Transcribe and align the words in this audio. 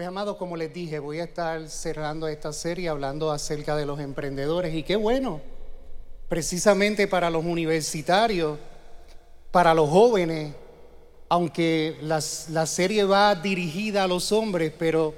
Pues 0.00 0.08
amados, 0.08 0.38
como 0.38 0.56
les 0.56 0.72
dije, 0.72 0.98
voy 0.98 1.20
a 1.20 1.24
estar 1.24 1.68
cerrando 1.68 2.26
esta 2.26 2.54
serie 2.54 2.88
hablando 2.88 3.30
acerca 3.30 3.76
de 3.76 3.84
los 3.84 4.00
emprendedores 4.00 4.74
y 4.74 4.82
qué 4.82 4.96
bueno, 4.96 5.42
precisamente 6.26 7.06
para 7.06 7.28
los 7.28 7.44
universitarios, 7.44 8.58
para 9.50 9.74
los 9.74 9.90
jóvenes, 9.90 10.54
aunque 11.28 11.98
la 12.00 12.22
serie 12.66 13.04
va 13.04 13.34
dirigida 13.34 14.04
a 14.04 14.08
los 14.08 14.32
hombres, 14.32 14.72
pero 14.78 15.12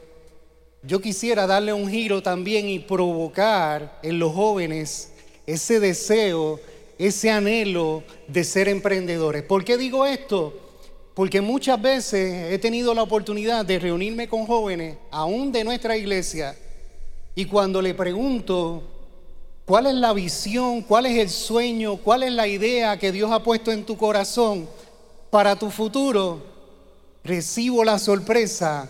yo 0.82 1.00
quisiera 1.00 1.46
darle 1.46 1.72
un 1.72 1.88
giro 1.88 2.20
también 2.20 2.68
y 2.68 2.80
provocar 2.80 4.00
en 4.02 4.18
los 4.18 4.32
jóvenes 4.32 5.12
ese 5.46 5.78
deseo, 5.78 6.58
ese 6.98 7.30
anhelo 7.30 8.02
de 8.26 8.42
ser 8.42 8.68
emprendedores. 8.68 9.44
¿Por 9.44 9.64
qué 9.64 9.78
digo 9.78 10.04
esto? 10.04 10.61
Porque 11.14 11.40
muchas 11.40 11.80
veces 11.80 12.52
he 12.52 12.58
tenido 12.58 12.94
la 12.94 13.02
oportunidad 13.02 13.66
de 13.66 13.78
reunirme 13.78 14.28
con 14.28 14.46
jóvenes, 14.46 14.96
aún 15.10 15.52
de 15.52 15.62
nuestra 15.64 15.96
iglesia, 15.96 16.56
y 17.34 17.44
cuando 17.46 17.82
le 17.82 17.94
pregunto 17.94 18.82
cuál 19.64 19.86
es 19.86 19.94
la 19.94 20.12
visión, 20.12 20.82
cuál 20.82 21.06
es 21.06 21.18
el 21.18 21.30
sueño, 21.30 21.96
cuál 21.96 22.22
es 22.22 22.32
la 22.32 22.46
idea 22.46 22.98
que 22.98 23.12
Dios 23.12 23.30
ha 23.30 23.42
puesto 23.42 23.72
en 23.72 23.84
tu 23.84 23.96
corazón 23.96 24.68
para 25.30 25.56
tu 25.56 25.70
futuro, 25.70 26.42
recibo 27.24 27.84
la 27.84 27.98
sorpresa 27.98 28.88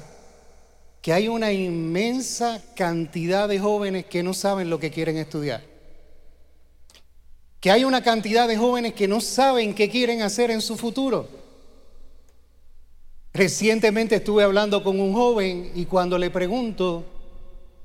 que 1.01 1.12
hay 1.12 1.27
una 1.27 1.53
inmensa 1.53 2.62
cantidad 2.77 3.48
de 3.48 3.59
jóvenes 3.59 4.07
que 4.07 4.23
no 4.23 4.33
saben 4.34 4.70
lo 4.70 4.79
que 4.79 4.93
quieren 4.93 5.17
estudiar. 5.17 5.62
Que 7.61 7.70
hay 7.70 7.84
una 7.84 8.03
cantidad 8.03 8.47
de 8.47 8.57
jóvenes 8.57 8.95
que 8.95 9.09
no 9.09 9.20
saben 9.20 9.75
qué 9.75 9.89
quieren 9.89 10.23
hacer 10.23 10.51
en 10.53 10.61
su 10.61 10.77
futuro. 10.77 11.42
Recientemente 13.35 14.17
estuve 14.17 14.45
hablando 14.45 14.83
con 14.83 15.01
un 15.01 15.15
joven 15.15 15.73
y 15.75 15.87
cuando 15.87 16.19
le 16.19 16.29
pregunto, 16.31 17.05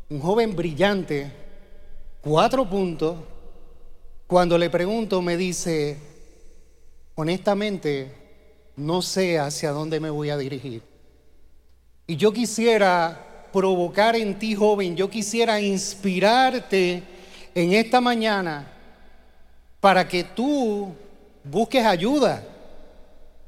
un 0.09 0.19
joven 0.19 0.53
brillante, 0.53 1.31
cuatro 2.19 2.69
puntos, 2.69 3.15
cuando 4.27 4.57
le 4.57 4.69
pregunto 4.69 5.21
me 5.21 5.37
dice, 5.37 5.97
honestamente, 7.15 8.11
no 8.75 9.01
sé 9.01 9.39
hacia 9.39 9.71
dónde 9.71 10.01
me 10.01 10.09
voy 10.09 10.31
a 10.31 10.37
dirigir. 10.37 10.81
Y 12.05 12.17
yo 12.17 12.33
quisiera 12.33 13.47
provocar 13.53 14.17
en 14.17 14.37
ti, 14.37 14.53
joven, 14.53 14.97
yo 14.97 15.09
quisiera 15.09 15.61
inspirarte 15.61 17.03
en 17.55 17.73
esta 17.73 18.01
mañana 18.01 18.69
para 19.79 20.05
que 20.05 20.25
tú 20.25 20.93
busques 21.43 21.85
ayuda. 21.85 22.43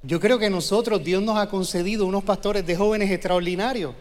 Yo 0.02 0.20
creo 0.20 0.40
que 0.40 0.50
nosotros, 0.50 1.04
Dios 1.04 1.22
nos 1.22 1.38
ha 1.38 1.50
concedido 1.50 2.06
unos 2.06 2.24
pastores 2.24 2.66
de 2.66 2.76
jóvenes 2.76 3.12
extraordinarios, 3.12 3.94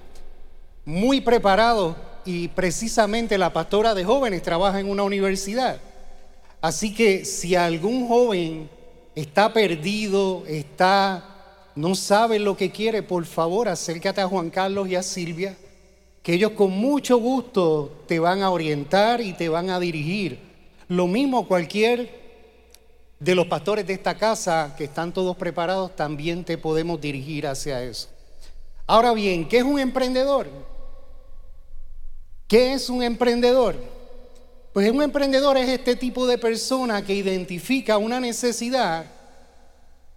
muy 0.85 1.21
preparados 1.21 1.97
y 2.25 2.49
precisamente 2.49 3.37
la 3.37 3.53
pastora 3.53 3.95
de 3.95 4.05
jóvenes 4.05 4.43
trabaja 4.43 4.79
en 4.79 4.89
una 4.89 5.03
universidad. 5.03 5.81
Así 6.61 6.95
que 6.95 7.25
si 7.25 7.57
algún 7.57 8.07
joven 8.07 8.71
está 9.17 9.53
perdido, 9.53 10.45
está 10.47 11.35
no 11.75 11.95
sabe 11.95 12.41
lo 12.41 12.57
que 12.57 12.73
quiere, 12.73 13.05
por 13.05 13.25
favor 13.25 13.69
acércate 13.69 14.21
a 14.21 14.27
Juan 14.27 14.51
Carlos 14.51 14.89
y 14.89 14.97
a 14.97 15.03
Silvia, 15.03 15.57
que 16.23 16.35
ellos 16.35 16.53
con 16.53 16.73
mucho 16.73 17.19
gusto 17.19 18.03
te 18.07 18.19
van 18.19 18.43
a 18.43 18.51
orientar 18.51 19.21
y 19.21 19.33
te 19.33 19.49
van 19.49 19.71
a 19.71 19.79
dirigir. 19.79 20.41
Lo 20.89 21.07
mismo 21.07 21.47
cualquier 21.47 22.28
de 23.21 23.35
los 23.35 23.47
pastores 23.47 23.87
de 23.87 23.95
esta 23.95 24.17
casa, 24.17 24.75
que 24.77 24.85
están 24.85 25.13
todos 25.13 25.37
preparados, 25.37 25.95
también 25.97 26.45
te 26.45 26.57
podemos 26.57 27.01
dirigir 27.01 27.47
hacia 27.47 27.83
eso. 27.83 28.09
Ahora 28.87 29.13
bien, 29.13 29.49
¿qué 29.49 29.59
es 29.59 29.65
un 29.65 29.79
emprendedor? 29.79 30.49
¿Qué 32.47 32.75
es 32.75 32.89
un 32.89 33.03
emprendedor? 33.03 33.77
Pues 34.73 34.91
un 34.91 35.03
emprendedor 35.03 35.57
es 35.57 35.69
este 35.69 35.97
tipo 35.97 36.27
de 36.27 36.39
persona 36.39 37.05
que 37.05 37.15
identifica 37.15 37.99
una 37.99 38.21
necesidad 38.21 39.05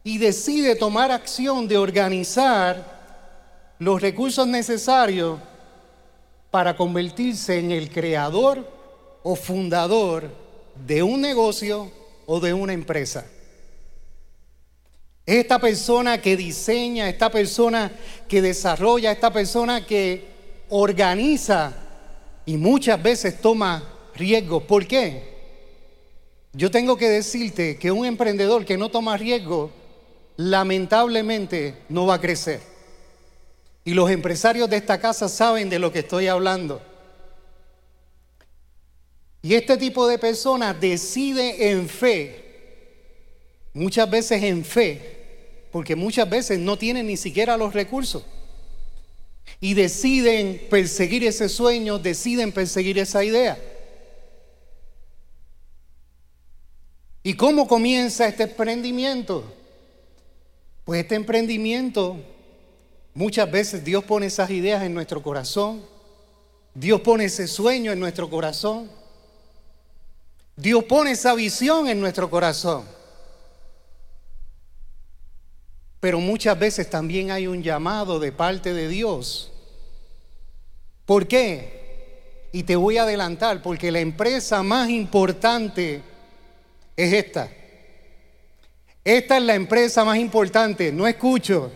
y 0.04 0.18
decide 0.18 0.76
tomar 0.76 1.12
acción 1.12 1.68
de 1.68 1.78
organizar 1.78 3.02
los 3.80 4.02
recursos 4.02 4.48
necesarios 4.48 5.40
para 6.52 6.76
convertirse 6.76 7.58
en 7.58 7.72
el 7.72 7.90
creador 7.90 8.68
o 9.24 9.36
fundador 9.36 10.30
de 10.86 11.02
un 11.02 11.22
negocio 11.22 11.92
o 12.26 12.40
de 12.40 12.54
una 12.54 12.74
empresa. 12.74 13.26
Esta 15.26 15.60
persona 15.60 16.22
que 16.22 16.36
diseña, 16.36 17.08
esta 17.08 17.30
persona 17.30 17.92
que 18.28 18.42
desarrolla, 18.42 19.12
esta 19.12 19.32
persona 19.32 19.86
que 19.86 20.26
organiza 20.70 21.74
y 22.46 22.58
muchas 22.58 23.02
veces 23.02 23.40
toma 23.40 23.84
riesgos. 24.16 24.64
¿Por 24.64 24.88
qué? 24.88 25.32
Yo 26.54 26.70
tengo 26.72 26.98
que 26.98 27.08
decirte 27.08 27.78
que 27.78 27.92
un 27.92 28.06
emprendedor 28.06 28.66
que 28.66 28.78
no 28.78 28.90
toma 28.90 29.16
riesgos 29.16 29.72
lamentablemente 30.38 31.76
no 31.88 32.06
va 32.06 32.16
a 32.16 32.22
crecer. 32.22 32.60
Y 33.86 33.94
los 33.94 34.12
empresarios 34.12 34.70
de 34.70 34.78
esta 34.78 35.00
casa 35.00 35.30
saben 35.30 35.70
de 35.70 35.80
lo 35.80 35.92
que 35.92 36.00
estoy 36.00 36.28
hablando. 36.28 36.82
Y 39.42 39.56
este 39.56 39.78
tipo 39.78 40.08
de 40.08 40.20
personas 40.20 40.80
decide 40.80 41.72
en 41.72 41.90
fe, 41.90 42.44
muchas 43.74 44.10
veces 44.10 44.44
en 44.44 44.64
fe, 44.64 45.68
porque 45.72 45.96
muchas 45.96 46.30
veces 46.30 46.60
no 46.60 46.78
tienen 46.78 47.08
ni 47.08 47.18
siquiera 47.18 47.58
los 47.58 47.74
recursos. 47.74 48.24
Y 49.60 49.74
deciden 49.74 50.62
perseguir 50.70 51.24
ese 51.24 51.50
sueño, 51.50 51.98
deciden 51.98 52.52
perseguir 52.52 53.00
esa 53.00 53.24
idea. 53.24 53.58
¿Y 57.24 57.36
cómo 57.36 57.68
comienza 57.68 58.28
este 58.28 58.44
emprendimiento? 58.44 59.44
Pues 60.86 61.02
este 61.02 61.16
emprendimiento, 61.16 62.18
muchas 63.14 63.50
veces 63.50 63.84
Dios 63.84 64.04
pone 64.04 64.28
esas 64.28 64.50
ideas 64.50 64.84
en 64.84 64.94
nuestro 64.94 65.22
corazón, 65.22 65.84
Dios 66.74 67.02
pone 67.02 67.26
ese 67.26 67.48
sueño 67.48 67.92
en 67.92 68.00
nuestro 68.00 68.30
corazón, 68.30 68.90
Dios 70.56 70.84
pone 70.84 71.12
esa 71.12 71.34
visión 71.34 71.88
en 71.88 72.00
nuestro 72.00 72.30
corazón. 72.30 72.86
Pero 76.00 76.20
muchas 76.20 76.58
veces 76.58 76.90
también 76.90 77.32
hay 77.32 77.48
un 77.48 77.62
llamado 77.62 78.20
de 78.20 78.32
parte 78.32 78.74
de 78.74 78.88
Dios. 78.88 79.52
¿Por 81.06 81.28
qué? 81.28 82.50
Y 82.52 82.64
te 82.64 82.76
voy 82.76 82.98
a 82.98 83.04
adelantar, 83.04 83.62
porque 83.62 83.92
la 83.92 84.00
empresa 84.00 84.64
más 84.64 84.90
importante 84.90 86.02
es 86.98 87.14
esta. 87.14 87.50
Esta 89.04 89.38
es 89.38 89.44
la 89.44 89.56
empresa 89.56 90.04
más 90.06 90.18
importante, 90.18 90.92
no 90.92 91.08
escucho. 91.08 91.72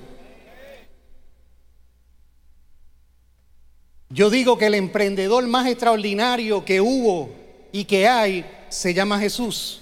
Yo 4.10 4.30
digo 4.30 4.58
que 4.58 4.68
el 4.68 4.76
emprendedor 4.76 5.46
más 5.48 5.68
extraordinario 5.68 6.64
que 6.64 6.80
hubo 6.82 7.32
y 7.72 7.86
que 7.86 8.08
hay 8.08 8.46
se 8.76 8.94
llama 8.94 9.20
Jesús. 9.20 9.82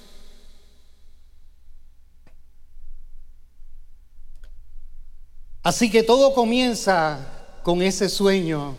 Así 5.64 5.90
que 5.90 6.04
todo 6.04 6.34
comienza 6.34 7.59
con 7.64 7.81
ese 7.81 8.09
sueño, 8.09 8.76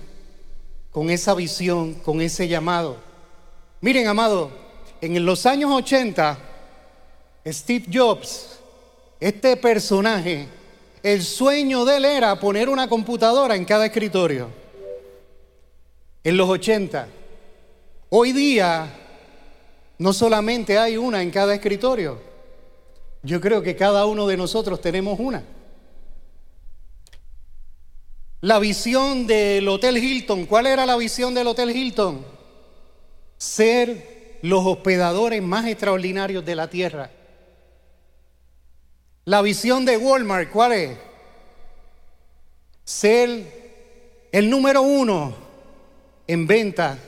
con 0.93 1.11
esa 1.11 1.35
visión, 1.35 1.95
con 1.95 2.21
ese 2.21 2.47
llamado. 2.47 2.99
Miren, 3.81 4.07
amado, 4.07 4.51
en 5.01 5.25
los 5.25 5.47
años 5.47 5.73
80, 5.73 6.39
Steve 7.47 7.87
Jobs 7.93 8.59
este 9.21 9.57
personaje, 9.57 10.47
el 11.03 11.23
sueño 11.23 11.85
de 11.85 11.97
él 11.97 12.05
era 12.05 12.39
poner 12.39 12.69
una 12.69 12.89
computadora 12.89 13.57
en 13.57 13.65
cada 13.65 13.87
escritorio. 13.87 14.51
En 16.22 16.37
los 16.37 16.49
80. 16.49 17.09
Hoy 18.10 18.33
día 18.33 19.03
no 19.99 20.13
solamente 20.13 20.79
hay 20.79 20.97
una 20.97 21.23
en 21.23 21.31
cada 21.31 21.55
escritorio. 21.55 22.21
Yo 23.23 23.41
creo 23.41 23.63
que 23.63 23.77
cada 23.77 24.07
uno 24.07 24.27
de 24.27 24.37
nosotros 24.37 24.81
tenemos 24.81 25.19
una. 25.19 25.45
La 28.41 28.59
visión 28.59 29.27
del 29.27 29.67
Hotel 29.69 29.97
Hilton, 29.97 30.45
¿cuál 30.45 30.67
era 30.67 30.85
la 30.85 30.97
visión 30.97 31.33
del 31.35 31.47
Hotel 31.47 31.71
Hilton? 31.71 32.25
Ser 33.39 34.39
los 34.43 34.67
hospedadores 34.67 35.43
más 35.43 35.67
extraordinarios 35.67 36.45
de 36.45 36.55
la 36.55 36.69
tierra. 36.69 37.11
La 39.25 39.41
visión 39.41 39.87
de 39.87 39.97
Walmart, 39.97 40.51
¿cuál 40.51 40.73
es? 40.73 40.99
Ser 42.85 44.29
el 44.31 44.51
número 44.51 44.83
uno 44.83 45.35
en 46.27 46.47
venta 46.47 46.99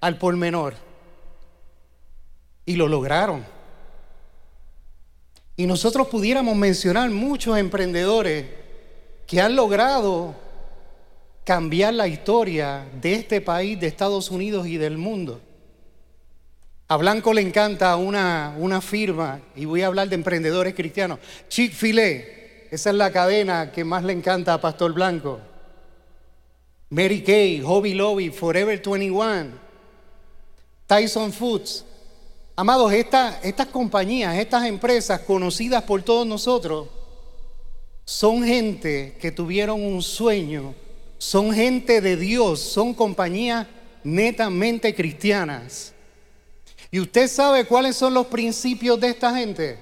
al 0.00 0.16
por 0.16 0.34
menor. 0.36 0.89
Y 2.66 2.76
lo 2.76 2.88
lograron. 2.88 3.44
Y 5.56 5.66
nosotros 5.66 6.08
pudiéramos 6.08 6.56
mencionar 6.56 7.10
muchos 7.10 7.58
emprendedores 7.58 8.46
que 9.26 9.40
han 9.40 9.54
logrado 9.54 10.34
cambiar 11.44 11.94
la 11.94 12.08
historia 12.08 12.86
de 13.00 13.14
este 13.14 13.40
país, 13.40 13.78
de 13.78 13.86
Estados 13.86 14.30
Unidos 14.30 14.66
y 14.66 14.76
del 14.76 14.96
mundo. 14.98 15.40
A 16.88 16.96
Blanco 16.96 17.32
le 17.32 17.40
encanta 17.40 17.94
una, 17.96 18.54
una 18.58 18.80
firma, 18.80 19.40
y 19.54 19.64
voy 19.64 19.82
a 19.82 19.86
hablar 19.86 20.08
de 20.08 20.16
emprendedores 20.16 20.74
cristianos. 20.74 21.18
Chick-fil-A, 21.48 22.70
esa 22.70 22.90
es 22.90 22.96
la 22.96 23.12
cadena 23.12 23.70
que 23.70 23.84
más 23.84 24.02
le 24.02 24.12
encanta 24.12 24.54
a 24.54 24.60
Pastor 24.60 24.92
Blanco. 24.92 25.40
Mary 26.88 27.22
Kay, 27.22 27.62
Hobby 27.62 27.94
Lobby, 27.94 28.30
Forever 28.30 28.80
21, 28.82 29.50
Tyson 30.86 31.32
Foods. 31.32 31.84
Amados, 32.60 32.92
estas 32.92 33.66
compañías, 33.68 34.36
estas 34.36 34.66
empresas 34.66 35.20
conocidas 35.20 35.82
por 35.82 36.02
todos 36.02 36.26
nosotros, 36.26 36.88
son 38.04 38.44
gente 38.44 39.16
que 39.18 39.32
tuvieron 39.32 39.82
un 39.82 40.02
sueño, 40.02 40.74
son 41.16 41.54
gente 41.54 42.02
de 42.02 42.18
Dios, 42.18 42.60
son 42.60 42.92
compañías 42.92 43.66
netamente 44.04 44.94
cristianas. 44.94 45.94
¿Y 46.90 47.00
usted 47.00 47.28
sabe 47.28 47.64
cuáles 47.64 47.96
son 47.96 48.12
los 48.12 48.26
principios 48.26 49.00
de 49.00 49.08
esta 49.08 49.34
gente? 49.34 49.78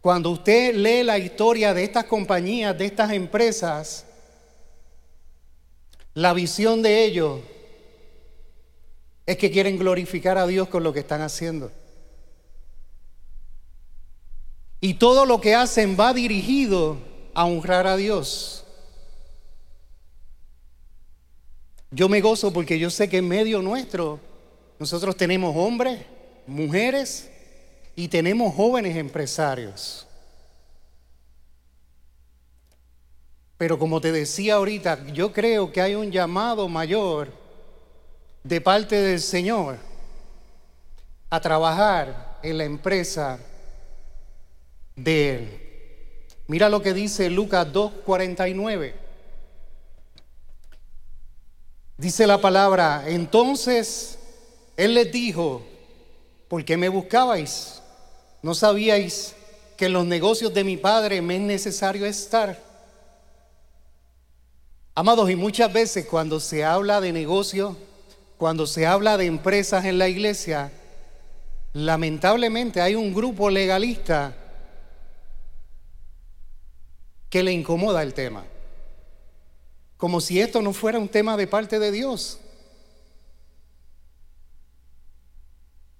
Cuando 0.00 0.30
usted 0.30 0.74
lee 0.74 1.04
la 1.04 1.18
historia 1.18 1.72
de 1.72 1.84
estas 1.84 2.06
compañías, 2.06 2.76
de 2.76 2.86
estas 2.86 3.12
empresas, 3.12 4.04
la 6.14 6.32
visión 6.32 6.82
de 6.82 7.04
ellos 7.04 7.38
es 9.26 9.36
que 9.36 9.50
quieren 9.50 9.78
glorificar 9.78 10.38
a 10.38 10.46
Dios 10.46 10.68
con 10.68 10.82
lo 10.82 10.92
que 10.92 11.00
están 11.00 11.20
haciendo. 11.20 11.70
Y 14.80 14.94
todo 14.94 15.26
lo 15.26 15.40
que 15.40 15.54
hacen 15.54 15.96
va 15.98 16.14
dirigido 16.14 16.96
a 17.34 17.44
honrar 17.44 17.86
a 17.86 17.96
Dios. 17.96 18.64
Yo 21.90 22.08
me 22.08 22.20
gozo 22.20 22.52
porque 22.52 22.78
yo 22.78 22.88
sé 22.88 23.08
que 23.08 23.18
en 23.18 23.28
medio 23.28 23.62
nuestro 23.62 24.20
nosotros 24.78 25.16
tenemos 25.16 25.54
hombres, 25.56 26.00
mujeres 26.46 27.28
y 27.96 28.08
tenemos 28.08 28.54
jóvenes 28.54 28.96
empresarios. 28.96 30.06
Pero 33.58 33.78
como 33.78 34.00
te 34.00 34.10
decía 34.10 34.54
ahorita, 34.54 35.06
yo 35.08 35.34
creo 35.34 35.70
que 35.70 35.82
hay 35.82 35.94
un 35.94 36.10
llamado 36.10 36.66
mayor 36.66 37.39
de 38.42 38.60
parte 38.60 38.96
del 38.96 39.20
Señor 39.20 39.78
a 41.28 41.40
trabajar 41.40 42.38
en 42.42 42.58
la 42.58 42.64
empresa 42.64 43.38
de 44.96 45.34
Él. 45.34 45.60
Mira 46.46 46.68
lo 46.68 46.82
que 46.82 46.92
dice 46.92 47.30
Lucas 47.30 47.68
2.49. 47.68 48.94
Dice 51.96 52.26
la 52.26 52.40
palabra, 52.40 53.04
entonces 53.06 54.18
Él 54.76 54.94
les 54.94 55.12
dijo, 55.12 55.62
¿por 56.48 56.64
qué 56.64 56.76
me 56.76 56.88
buscabais? 56.88 57.82
¿No 58.42 58.54
sabíais 58.54 59.36
que 59.76 59.86
en 59.86 59.92
los 59.92 60.06
negocios 60.06 60.52
de 60.52 60.64
mi 60.64 60.76
Padre 60.76 61.20
me 61.20 61.36
es 61.36 61.42
necesario 61.42 62.06
estar? 62.06 62.58
Amados, 64.94 65.30
y 65.30 65.36
muchas 65.36 65.72
veces 65.72 66.06
cuando 66.06 66.40
se 66.40 66.64
habla 66.64 67.00
de 67.00 67.12
negocio, 67.12 67.76
cuando 68.40 68.66
se 68.66 68.86
habla 68.86 69.18
de 69.18 69.26
empresas 69.26 69.84
en 69.84 69.98
la 69.98 70.08
iglesia, 70.08 70.72
lamentablemente 71.74 72.80
hay 72.80 72.94
un 72.94 73.12
grupo 73.12 73.50
legalista 73.50 74.34
que 77.28 77.42
le 77.42 77.52
incomoda 77.52 78.02
el 78.02 78.14
tema. 78.14 78.46
Como 79.98 80.22
si 80.22 80.40
esto 80.40 80.62
no 80.62 80.72
fuera 80.72 80.98
un 80.98 81.10
tema 81.10 81.36
de 81.36 81.46
parte 81.46 81.78
de 81.78 81.92
Dios. 81.92 82.40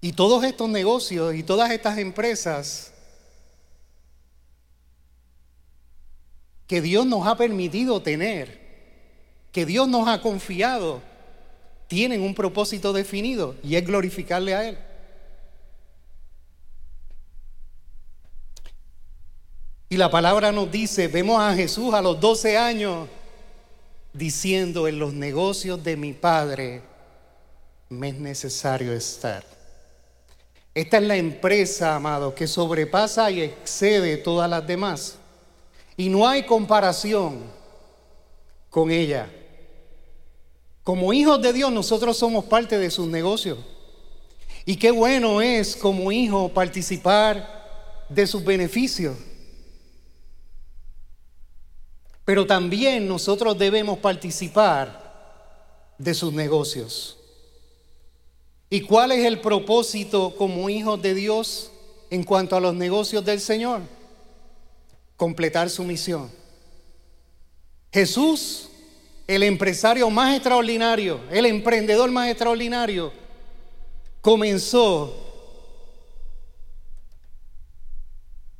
Y 0.01 0.13
todos 0.13 0.43
estos 0.43 0.67
negocios 0.67 1.35
y 1.35 1.43
todas 1.43 1.69
estas 1.69 1.99
empresas 1.99 2.91
que 6.65 6.81
Dios 6.81 7.05
nos 7.05 7.27
ha 7.27 7.37
permitido 7.37 8.01
tener, 8.01 8.59
que 9.51 9.63
Dios 9.67 9.87
nos 9.87 10.07
ha 10.07 10.23
confiado 10.23 11.10
tienen 11.91 12.21
un 12.21 12.33
propósito 12.33 12.93
definido 12.93 13.57
y 13.61 13.75
es 13.75 13.85
glorificarle 13.85 14.55
a 14.55 14.69
Él. 14.69 14.77
Y 19.89 19.97
la 19.97 20.09
palabra 20.09 20.53
nos 20.53 20.71
dice, 20.71 21.09
vemos 21.09 21.41
a 21.41 21.53
Jesús 21.53 21.93
a 21.93 22.01
los 22.01 22.17
12 22.17 22.57
años 22.57 23.09
diciendo, 24.13 24.87
en 24.87 24.99
los 24.99 25.13
negocios 25.13 25.83
de 25.83 25.97
mi 25.97 26.13
Padre 26.13 26.81
me 27.89 28.07
es 28.07 28.15
necesario 28.15 28.93
estar. 28.93 29.43
Esta 30.73 30.95
es 30.95 31.03
la 31.03 31.17
empresa, 31.17 31.97
amado, 31.97 32.33
que 32.33 32.47
sobrepasa 32.47 33.29
y 33.31 33.41
excede 33.41 34.15
todas 34.15 34.49
las 34.49 34.65
demás. 34.65 35.17
Y 35.97 36.07
no 36.07 36.25
hay 36.25 36.45
comparación 36.45 37.41
con 38.69 38.91
ella. 38.91 39.29
Como 40.83 41.13
hijos 41.13 41.41
de 41.41 41.53
Dios 41.53 41.71
nosotros 41.71 42.17
somos 42.17 42.45
parte 42.45 42.77
de 42.77 42.89
sus 42.89 43.07
negocios. 43.07 43.57
Y 44.65 44.77
qué 44.77 44.91
bueno 44.91 45.41
es 45.41 45.75
como 45.75 46.11
hijo 46.11 46.49
participar 46.49 48.05
de 48.09 48.27
sus 48.27 48.43
beneficios. 48.43 49.17
Pero 52.25 52.45
también 52.45 53.07
nosotros 53.07 53.57
debemos 53.57 53.99
participar 53.99 55.01
de 55.97 56.13
sus 56.13 56.33
negocios. 56.33 57.17
¿Y 58.69 58.81
cuál 58.81 59.11
es 59.11 59.25
el 59.25 59.41
propósito 59.41 60.35
como 60.37 60.69
hijos 60.69 61.01
de 61.01 61.13
Dios 61.13 61.71
en 62.09 62.23
cuanto 62.23 62.55
a 62.55 62.61
los 62.61 62.73
negocios 62.73 63.25
del 63.25 63.41
Señor? 63.41 63.81
Completar 65.17 65.69
su 65.69 65.83
misión. 65.83 66.31
Jesús 67.91 68.69
el 69.35 69.43
empresario 69.43 70.09
más 70.09 70.35
extraordinario, 70.35 71.21
el 71.31 71.45
emprendedor 71.45 72.11
más 72.11 72.27
extraordinario, 72.27 73.13
comenzó 74.19 75.15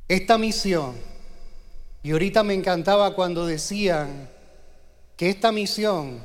esta 0.08 0.38
misión. 0.38 0.94
Y 2.02 2.12
ahorita 2.12 2.42
me 2.42 2.54
encantaba 2.54 3.14
cuando 3.14 3.46
decían 3.46 4.30
que 5.18 5.28
esta 5.28 5.52
misión 5.52 6.24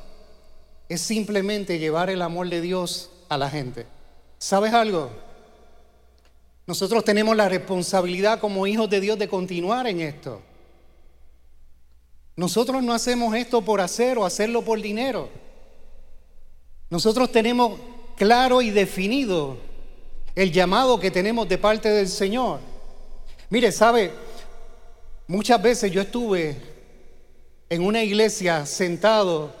es 0.88 1.02
simplemente 1.02 1.78
llevar 1.78 2.08
el 2.08 2.22
amor 2.22 2.48
de 2.48 2.62
Dios 2.62 3.10
a 3.28 3.36
la 3.36 3.50
gente. 3.50 3.86
¿Sabes 4.38 4.72
algo? 4.72 5.10
Nosotros 6.66 7.04
tenemos 7.04 7.36
la 7.36 7.50
responsabilidad 7.50 8.40
como 8.40 8.66
hijos 8.66 8.88
de 8.88 9.02
Dios 9.02 9.18
de 9.18 9.28
continuar 9.28 9.86
en 9.86 10.00
esto. 10.00 10.40
Nosotros 12.38 12.84
no 12.84 12.94
hacemos 12.94 13.34
esto 13.34 13.62
por 13.62 13.80
hacer 13.80 14.16
o 14.16 14.24
hacerlo 14.24 14.62
por 14.62 14.80
dinero. 14.80 15.28
Nosotros 16.88 17.32
tenemos 17.32 17.80
claro 18.14 18.62
y 18.62 18.70
definido 18.70 19.56
el 20.36 20.52
llamado 20.52 21.00
que 21.00 21.10
tenemos 21.10 21.48
de 21.48 21.58
parte 21.58 21.88
del 21.88 22.06
Señor. 22.06 22.60
Mire, 23.50 23.72
sabe, 23.72 24.12
muchas 25.26 25.60
veces 25.60 25.90
yo 25.90 26.00
estuve 26.00 26.56
en 27.68 27.82
una 27.82 28.04
iglesia 28.04 28.64
sentado 28.66 29.52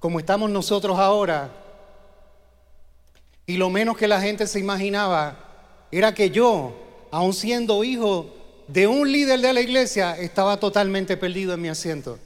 como 0.00 0.18
estamos 0.18 0.48
nosotros 0.48 0.98
ahora 0.98 1.52
y 3.44 3.58
lo 3.58 3.68
menos 3.68 3.98
que 3.98 4.08
la 4.08 4.22
gente 4.22 4.46
se 4.46 4.58
imaginaba 4.58 5.36
era 5.92 6.14
que 6.14 6.30
yo, 6.30 6.72
aun 7.10 7.34
siendo 7.34 7.84
hijo 7.84 8.30
de 8.68 8.86
un 8.86 9.10
líder 9.10 9.40
de 9.40 9.52
la 9.52 9.60
iglesia 9.60 10.16
estaba 10.18 10.58
totalmente 10.58 11.16
perdido 11.16 11.54
en 11.54 11.60
mi 11.60 11.68
asiento. 11.68 12.18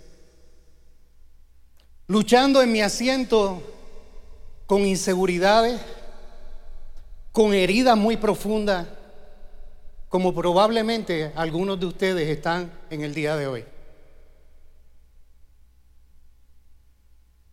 Luchando 2.07 2.62
en 2.62 2.73
mi 2.73 2.80
asiento 2.80 3.62
con 4.66 4.87
inseguridades, 4.87 5.80
con 7.33 7.54
heridas 7.54 7.97
muy 7.97 8.16
profundas, 8.16 8.87
como 10.09 10.35
probablemente 10.35 11.33
algunos 11.35 11.78
de 11.78 11.87
ustedes 11.87 12.28
están 12.28 12.73
en 12.90 13.02
el 13.02 13.14
día 13.14 13.37
de 13.37 13.47
hoy. 13.47 13.64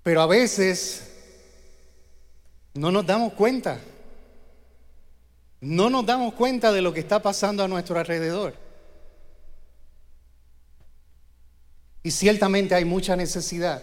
Pero 0.03 0.21
a 0.21 0.27
veces 0.27 1.11
no 2.75 2.91
nos 2.91 3.05
damos 3.05 3.33
cuenta. 3.33 3.79
No 5.61 5.89
nos 5.89 6.05
damos 6.05 6.33
cuenta 6.35 6.71
de 6.71 6.81
lo 6.81 6.93
que 6.93 6.99
está 6.99 7.21
pasando 7.21 7.63
a 7.63 7.67
nuestro 7.67 7.97
alrededor. 7.97 8.64
Y 12.05 12.11
ciertamente 12.11 12.75
hay 12.75 12.85
mucha 12.85 13.15
necesidad. 13.15 13.81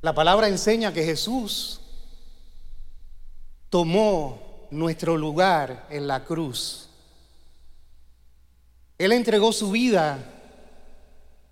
La 0.00 0.14
palabra 0.14 0.46
enseña 0.46 0.92
que 0.92 1.02
Jesús 1.04 1.80
tomó 3.68 4.68
nuestro 4.70 5.16
lugar 5.16 5.88
en 5.90 6.06
la 6.06 6.24
cruz. 6.24 6.88
Él 8.96 9.10
entregó 9.10 9.52
su 9.52 9.72
vida 9.72 10.32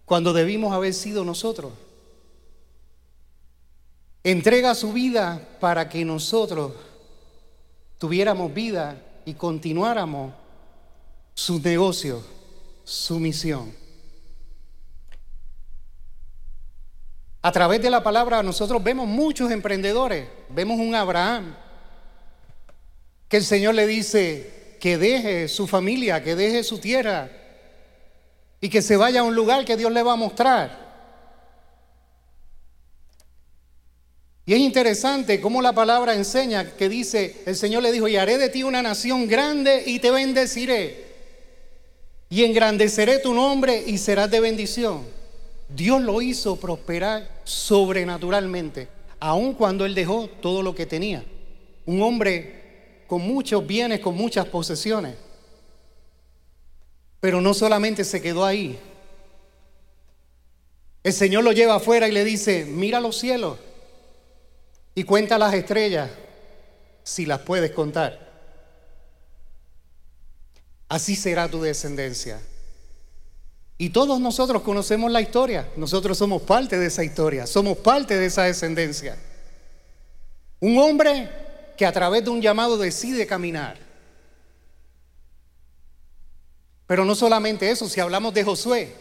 cuando 0.05 0.33
debimos 0.33 0.73
haber 0.73 0.95
sido 0.95 1.25
nosotros. 1.25 1.73
Entrega 4.23 4.77
su 4.77 4.93
vida 4.93 5.45
para 5.59 5.89
que 5.89 6.05
nosotros 6.05 6.75
tuviéramos 7.99 8.55
vida 8.55 9.03
y 9.25 9.35
continuáramos 9.35 10.35
su 11.35 11.61
negocio, 11.61 12.25
su 12.85 13.19
misión. 13.19 13.75
A 17.43 17.51
través 17.51 17.83
de 17.83 17.91
la 17.91 18.03
palabra 18.03 18.43
nosotros 18.43 18.83
vemos 18.83 19.09
muchos 19.09 19.51
emprendedores. 19.51 20.29
Vemos 20.49 20.79
un 20.79 20.95
Abraham 20.95 21.57
que 23.29 23.39
el 23.39 23.45
Señor 23.45 23.75
le 23.75 23.87
dice 23.87 24.77
que 24.81 24.97
deje 24.99 25.49
su 25.49 25.67
familia, 25.67 26.23
que 26.23 26.37
deje 26.37 26.63
su 26.63 26.79
tierra 26.79 27.31
y 28.61 28.69
que 28.69 28.81
se 28.81 28.97
vaya 28.97 29.21
a 29.21 29.25
un 29.25 29.35
lugar 29.35 29.65
que 29.65 29.77
Dios 29.77 29.91
le 29.91 30.03
va 30.03 30.13
a 30.13 30.17
mostrar. 30.17 30.83
Y 34.45 34.55
es 34.55 34.61
interesante 34.61 35.41
cómo 35.41 35.63
la 35.63 35.73
palabra 35.73 36.15
enseña 36.15 36.77
que 36.77 36.89
dice, 36.89 37.43
el 37.47 37.57
Señor 37.57 37.83
le 37.83 37.93
dijo, 37.93 38.07
y 38.07 38.17
haré 38.17 38.39
de 38.39 38.49
ti 38.49 38.63
una 38.63 38.83
nación 38.83 39.27
grande 39.29 39.83
y 39.87 39.99
te 39.99 40.11
bendeciré. 40.11 41.02
Y 42.33 42.45
engrandeceré 42.45 43.19
tu 43.19 43.35
nombre 43.35 43.85
y 43.87 43.99
serás 43.99 44.31
de 44.31 44.41
bendición. 44.41 45.05
Dios 45.69 46.01
lo 46.01 46.23
hizo 46.23 46.57
prosperar 46.57 47.29
sobrenaturalmente, 47.45 48.89
aun 49.21 49.53
cuando 49.53 49.85
él 49.85 49.95
dejó 49.95 50.29
todo 50.41 50.63
lo 50.63 50.75
que 50.75 50.87
tenía. 50.87 51.23
Un 51.85 52.01
hombre 52.01 53.03
con 53.07 53.21
muchos 53.21 53.67
bienes, 53.67 54.01
con 54.01 54.17
muchas 54.17 54.47
posesiones. 54.47 55.15
Pero 57.21 57.43
no 57.43 57.53
solamente 57.53 58.03
se 58.03 58.23
quedó 58.23 58.47
ahí. 58.47 58.79
El 61.03 61.13
Señor 61.13 61.45
lo 61.45 61.53
lleva 61.53 61.75
afuera 61.75 62.09
y 62.09 62.13
le 62.13 62.25
dice, 62.25 62.65
mira 62.65 62.99
los 62.99 63.19
cielos 63.19 63.59
y 64.95 65.05
cuenta 65.05 65.37
las 65.37 65.53
estrellas 65.53 66.09
si 67.03 67.27
las 67.27 67.41
puedes 67.41 67.73
contar. 67.73 68.32
Así 70.93 71.17
será 71.17 71.49
tu 71.49 71.63
descendencia. 71.63 72.39
Y 73.79 73.89
todos 73.89 74.21
nosotros 74.21 74.61
conocemos 74.61 75.11
la 75.11 75.23
historia. 75.23 75.67
Nosotros 75.75 76.19
somos 76.19 76.43
parte 76.43 76.79
de 76.79 76.89
esa 76.89 77.03
historia. 77.03 77.47
Somos 77.47 77.79
parte 77.79 78.19
de 78.19 78.27
esa 78.27 78.43
descendencia. 78.43 79.17
Un 80.61 80.77
hombre 80.77 81.31
que 81.79 81.87
a 81.87 81.93
través 81.93 82.25
de 82.25 82.29
un 82.29 82.43
llamado 82.43 82.77
decide 82.77 83.27
caminar. 83.27 83.79
Pero 86.87 87.07
no 87.07 87.15
solamente 87.15 87.71
eso, 87.71 87.89
si 87.89 87.99
hablamos 87.99 88.35
de 88.35 88.45
Josué, 88.45 88.95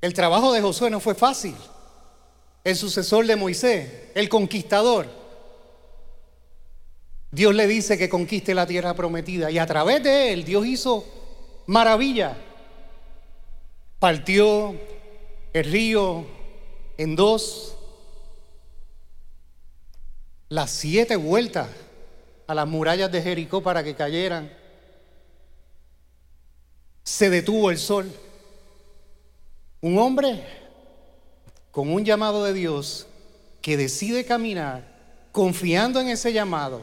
el 0.00 0.12
trabajo 0.12 0.52
de 0.52 0.60
Josué 0.60 0.90
no 0.90 0.98
fue 0.98 1.14
fácil. 1.14 1.54
El 2.64 2.74
sucesor 2.74 3.28
de 3.28 3.36
Moisés, 3.36 3.88
el 4.16 4.28
conquistador. 4.28 5.19
Dios 7.30 7.54
le 7.54 7.66
dice 7.66 7.96
que 7.96 8.08
conquiste 8.08 8.54
la 8.54 8.66
tierra 8.66 8.94
prometida 8.94 9.50
y 9.50 9.58
a 9.58 9.66
través 9.66 10.02
de 10.02 10.32
él 10.32 10.44
Dios 10.44 10.66
hizo 10.66 11.04
maravilla 11.66 12.36
partió 14.00 14.74
el 15.52 15.64
río 15.64 16.26
en 16.96 17.14
dos, 17.14 17.76
las 20.48 20.70
siete 20.70 21.16
vueltas 21.16 21.68
a 22.46 22.54
las 22.54 22.66
murallas 22.66 23.12
de 23.12 23.22
Jericó 23.22 23.62
para 23.62 23.84
que 23.84 23.94
cayeran. 23.94 24.52
Se 27.04 27.30
detuvo 27.30 27.70
el 27.70 27.78
sol. 27.78 28.10
Un 29.82 29.98
hombre 29.98 30.44
con 31.70 31.92
un 31.92 32.04
llamado 32.04 32.44
de 32.44 32.52
Dios 32.52 33.06
que 33.62 33.76
decide 33.76 34.24
caminar 34.24 34.98
confiando 35.32 36.00
en 36.00 36.08
ese 36.08 36.32
llamado, 36.32 36.82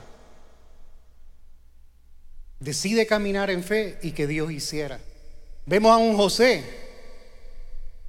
decide 2.59 3.05
caminar 3.05 3.49
en 3.49 3.63
fe 3.63 3.99
y 4.01 4.11
que 4.11 4.27
Dios 4.27 4.51
hiciera. 4.51 4.99
Vemos 5.65 5.91
a 5.91 5.97
un 5.97 6.15
José 6.15 6.63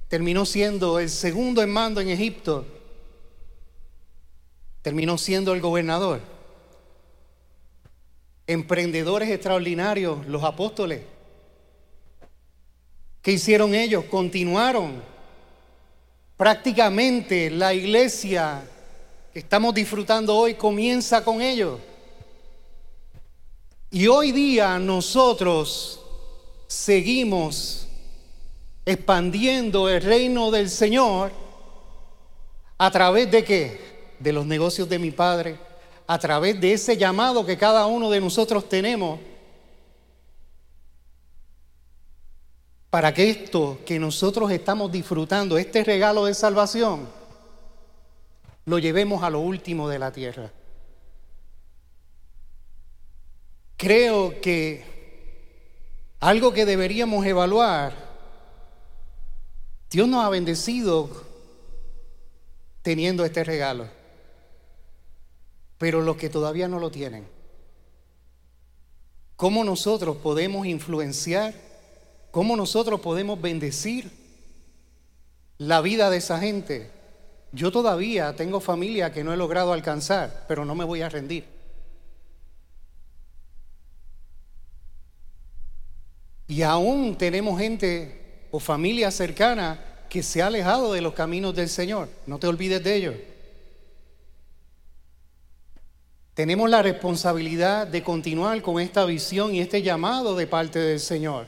terminó 0.09 0.43
siendo 0.43 0.99
el 0.99 1.09
segundo 1.09 1.61
en 1.61 1.69
mando 1.69 2.01
en 2.01 2.09
Egipto, 2.09 2.65
terminó 4.81 5.17
siendo 5.17 5.53
el 5.53 5.61
gobernador. 5.61 6.19
Emprendedores 8.47 9.29
extraordinarios, 9.29 10.25
los 10.25 10.43
apóstoles. 10.43 11.01
¿Qué 13.21 13.33
hicieron 13.33 13.75
ellos? 13.75 14.05
Continuaron. 14.05 15.03
Prácticamente 16.35 17.51
la 17.51 17.75
iglesia 17.75 18.63
que 19.31 19.39
estamos 19.39 19.75
disfrutando 19.75 20.35
hoy 20.35 20.55
comienza 20.55 21.23
con 21.23 21.39
ellos. 21.39 21.79
Y 23.91 24.07
hoy 24.07 24.31
día 24.31 24.77
nosotros 24.77 25.99
seguimos 26.67 27.87
expandiendo 28.85 29.89
el 29.89 30.01
reino 30.01 30.51
del 30.51 30.69
Señor 30.69 31.31
a 32.77 32.91
través 32.91 33.31
de 33.31 33.43
qué? 33.43 34.15
De 34.19 34.31
los 34.31 34.45
negocios 34.45 34.87
de 34.87 34.99
mi 34.99 35.09
Padre, 35.09 35.57
a 36.05 36.19
través 36.19 36.61
de 36.61 36.73
ese 36.73 36.97
llamado 36.97 37.45
que 37.45 37.57
cada 37.57 37.87
uno 37.87 38.11
de 38.11 38.21
nosotros 38.21 38.69
tenemos 38.69 39.19
para 42.91 43.13
que 43.13 43.29
esto 43.29 43.79
que 43.85 43.99
nosotros 43.99 44.51
estamos 44.51 44.91
disfrutando, 44.91 45.57
este 45.57 45.83
regalo 45.83 46.25
de 46.25 46.33
salvación, 46.35 47.07
lo 48.65 48.77
llevemos 48.77 49.23
a 49.23 49.29
lo 49.31 49.39
último 49.39 49.89
de 49.89 49.99
la 49.99 50.11
tierra. 50.11 50.51
Creo 53.79 54.39
que 54.41 54.83
algo 56.19 56.53
que 56.53 56.65
deberíamos 56.65 57.25
evaluar 57.25 58.09
Dios 59.89 60.07
nos 60.07 60.23
ha 60.23 60.29
bendecido 60.29 61.09
teniendo 62.83 63.25
este 63.25 63.43
regalo. 63.43 63.87
Pero 65.77 66.01
los 66.01 66.17
que 66.17 66.29
todavía 66.29 66.67
no 66.67 66.79
lo 66.79 66.91
tienen, 66.91 67.25
¿cómo 69.35 69.63
nosotros 69.63 70.17
podemos 70.17 70.67
influenciar? 70.67 71.53
¿Cómo 72.31 72.55
nosotros 72.55 72.99
podemos 72.99 73.41
bendecir 73.41 74.11
la 75.57 75.81
vida 75.81 76.11
de 76.11 76.17
esa 76.17 76.37
gente? 76.39 76.91
Yo 77.51 77.71
todavía 77.71 78.35
tengo 78.35 78.59
familia 78.59 79.11
que 79.11 79.23
no 79.23 79.33
he 79.33 79.37
logrado 79.37 79.73
alcanzar, 79.73 80.45
pero 80.47 80.65
no 80.65 80.75
me 80.75 80.83
voy 80.83 81.01
a 81.01 81.09
rendir. 81.09 81.58
Y 86.49 86.63
aún 86.63 87.15
tenemos 87.15 87.59
gente 87.59 88.47
o 88.49 88.59
familia 88.59 89.11
cercana 89.11 89.79
que 90.09 90.23
se 90.23 90.41
ha 90.41 90.47
alejado 90.47 90.91
de 90.91 90.99
los 90.99 91.13
caminos 91.13 91.55
del 91.55 91.69
Señor. 91.69 92.09
No 92.25 92.39
te 92.39 92.47
olvides 92.47 92.83
de 92.83 92.95
ello. 92.95 93.13
Tenemos 96.33 96.67
la 96.67 96.81
responsabilidad 96.81 97.85
de 97.85 98.01
continuar 98.01 98.63
con 98.63 98.79
esta 98.79 99.05
visión 99.05 99.53
y 99.53 99.59
este 99.59 99.83
llamado 99.83 100.35
de 100.35 100.47
parte 100.47 100.79
del 100.79 100.99
Señor, 100.99 101.45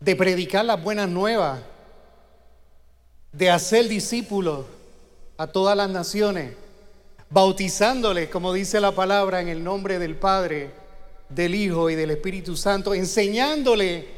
de 0.00 0.14
predicar 0.16 0.66
las 0.66 0.82
buenas 0.82 1.08
nuevas, 1.08 1.60
de 3.32 3.50
hacer 3.50 3.88
discípulos 3.88 4.66
a 5.38 5.46
todas 5.46 5.74
las 5.74 5.88
naciones, 5.88 6.54
bautizándoles, 7.30 8.28
como 8.28 8.52
dice 8.52 8.80
la 8.80 8.92
palabra, 8.92 9.40
en 9.40 9.48
el 9.48 9.64
nombre 9.64 9.98
del 9.98 10.16
Padre, 10.16 10.72
del 11.28 11.54
Hijo 11.54 11.90
y 11.90 11.94
del 11.94 12.10
Espíritu 12.10 12.56
Santo, 12.56 12.94
enseñándole 12.94 14.08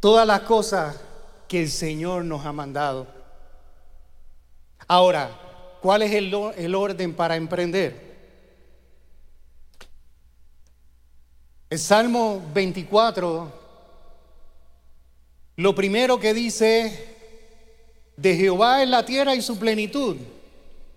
todas 0.00 0.26
las 0.26 0.40
cosas 0.40 1.00
que 1.48 1.62
el 1.62 1.70
Señor 1.70 2.24
nos 2.24 2.44
ha 2.44 2.52
mandado. 2.52 3.06
Ahora, 4.86 5.30
¿cuál 5.80 6.02
es 6.02 6.12
el, 6.12 6.34
el 6.56 6.74
orden 6.74 7.14
para 7.14 7.36
emprender? 7.36 8.04
El 11.70 11.78
Salmo 11.78 12.42
24, 12.52 13.52
lo 15.56 15.74
primero 15.74 16.20
que 16.20 16.34
dice, 16.34 17.14
de 18.16 18.36
Jehová 18.36 18.82
es 18.82 18.88
la 18.88 19.04
tierra 19.04 19.34
y 19.34 19.42
su 19.42 19.58
plenitud, 19.58 20.16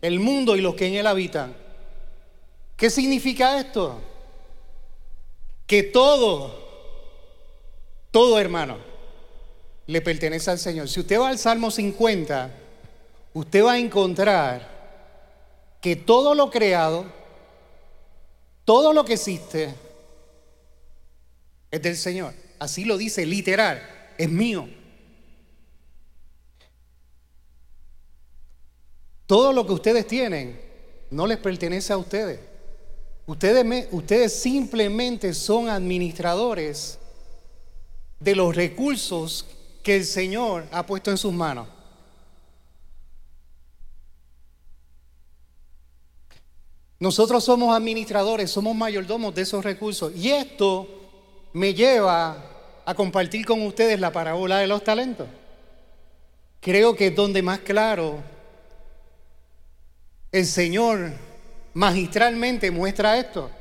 el 0.01 0.19
mundo 0.19 0.55
y 0.55 0.61
los 0.61 0.75
que 0.75 0.87
en 0.87 0.95
él 0.95 1.07
habitan. 1.07 1.55
¿Qué 2.75 2.89
significa 2.89 3.59
esto? 3.59 3.99
Que 5.67 5.83
todo, 5.83 6.67
todo 8.11 8.39
hermano, 8.39 8.77
le 9.85 10.01
pertenece 10.01 10.49
al 10.49 10.59
Señor. 10.59 10.89
Si 10.89 10.99
usted 10.99 11.19
va 11.19 11.29
al 11.29 11.37
Salmo 11.37 11.69
50, 11.69 12.51
usted 13.33 13.63
va 13.63 13.73
a 13.73 13.77
encontrar 13.77 14.77
que 15.81 15.95
todo 15.95 16.33
lo 16.33 16.49
creado, 16.49 17.05
todo 18.65 18.93
lo 18.93 19.05
que 19.05 19.13
existe, 19.13 19.73
es 21.69 21.81
del 21.81 21.97
Señor. 21.97 22.33
así 22.59 22.85
lo 22.85 22.97
dice 22.97 23.25
literal, 23.25 23.81
es 24.17 24.29
mío. 24.29 24.67
Todo 29.25 29.51
lo 29.51 29.67
que 29.67 29.73
ustedes 29.73 30.07
tienen 30.07 30.59
no 31.11 31.27
les 31.27 31.37
pertenece 31.37 31.91
a 31.91 31.97
ustedes. 31.97 32.39
Ustedes, 33.27 34.41
simplemente 34.41 35.33
son 35.33 35.67
administradores 35.67 36.97
de 38.21 38.33
los 38.33 38.55
recursos 38.55 39.45
que 39.83 39.97
el 39.97 40.05
Señor 40.05 40.65
ha 40.71 40.85
puesto 40.85 41.11
en 41.11 41.17
sus 41.17 41.33
manos. 41.33 41.67
Nosotros 46.99 47.43
somos 47.43 47.75
administradores, 47.75 48.49
somos 48.49 48.73
mayordomos 48.73 49.35
de 49.35 49.41
esos 49.41 49.63
recursos. 49.63 50.15
Y 50.15 50.29
esto 50.29 50.87
me 51.51 51.73
lleva 51.73 52.81
a 52.85 52.95
compartir 52.95 53.45
con 53.45 53.61
ustedes 53.63 53.99
la 53.99 54.13
parábola 54.13 54.59
de 54.59 54.67
los 54.67 54.85
talentos. 54.85 55.27
Creo 56.61 56.95
que 56.95 57.07
es 57.07 57.15
donde 57.15 57.41
más 57.41 57.59
claro 57.59 58.23
el 60.31 60.45
Señor 60.45 61.26
magistralmente 61.77 62.71
muestra 62.71 63.19
esto. 63.19 63.51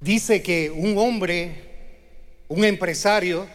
Dice 0.00 0.42
que 0.42 0.70
un 0.70 0.96
hombre, 0.96 2.46
un 2.48 2.64
empresario, 2.64 3.46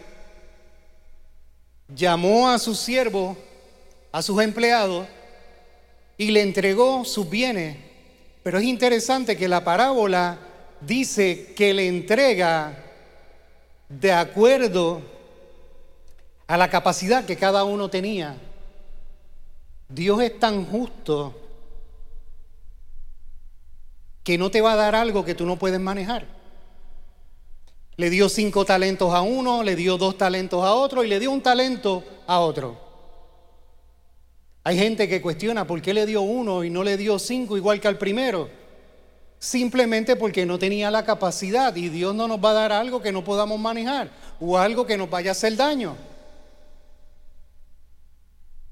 llamó 1.87 2.51
a 2.51 2.59
sus 2.59 2.77
siervos, 2.77 3.35
a 4.11 4.21
sus 4.21 4.43
empleados, 4.43 5.07
y 6.17 6.29
le 6.29 6.43
entregó 6.43 7.03
sus 7.03 7.27
bienes. 7.27 7.77
Pero 8.43 8.59
es 8.59 8.65
interesante 8.65 9.35
que 9.35 9.47
la 9.47 9.63
parábola 9.63 10.37
dice 10.81 11.55
que 11.55 11.73
le 11.73 11.87
entrega 11.87 12.77
de 13.89 14.11
acuerdo 14.11 15.01
a 16.45 16.57
la 16.57 16.69
capacidad 16.69 17.25
que 17.25 17.37
cada 17.37 17.63
uno 17.63 17.89
tenía. 17.89 18.37
Dios 19.93 20.21
es 20.21 20.39
tan 20.39 20.65
justo 20.65 21.35
que 24.23 24.37
no 24.37 24.49
te 24.49 24.61
va 24.61 24.73
a 24.73 24.75
dar 24.75 24.95
algo 24.95 25.23
que 25.23 25.35
tú 25.35 25.45
no 25.45 25.57
puedes 25.57 25.79
manejar. 25.79 26.25
Le 27.95 28.09
dio 28.09 28.27
cinco 28.27 28.65
talentos 28.65 29.13
a 29.13 29.21
uno, 29.21 29.61
le 29.61 29.75
dio 29.75 29.97
dos 29.97 30.17
talentos 30.17 30.63
a 30.63 30.73
otro 30.73 31.03
y 31.03 31.07
le 31.07 31.19
dio 31.19 31.29
un 31.29 31.41
talento 31.41 32.03
a 32.25 32.39
otro. 32.39 32.75
Hay 34.63 34.77
gente 34.79 35.07
que 35.07 35.21
cuestiona 35.21 35.67
por 35.67 35.79
qué 35.81 35.93
le 35.93 36.07
dio 36.07 36.21
uno 36.21 36.63
y 36.63 36.71
no 36.71 36.83
le 36.83 36.97
dio 36.97 37.19
cinco 37.19 37.55
igual 37.55 37.79
que 37.79 37.87
al 37.87 37.99
primero. 37.99 38.49
Simplemente 39.37 40.15
porque 40.15 40.45
no 40.45 40.57
tenía 40.57 40.89
la 40.89 41.05
capacidad 41.05 41.75
y 41.75 41.89
Dios 41.89 42.15
no 42.15 42.27
nos 42.27 42.43
va 42.43 42.51
a 42.51 42.53
dar 42.53 42.71
algo 42.71 43.01
que 43.01 43.11
no 43.11 43.23
podamos 43.23 43.59
manejar 43.59 44.09
o 44.39 44.57
algo 44.57 44.87
que 44.87 44.97
nos 44.97 45.09
vaya 45.09 45.31
a 45.31 45.33
hacer 45.33 45.55
daño. 45.55 45.95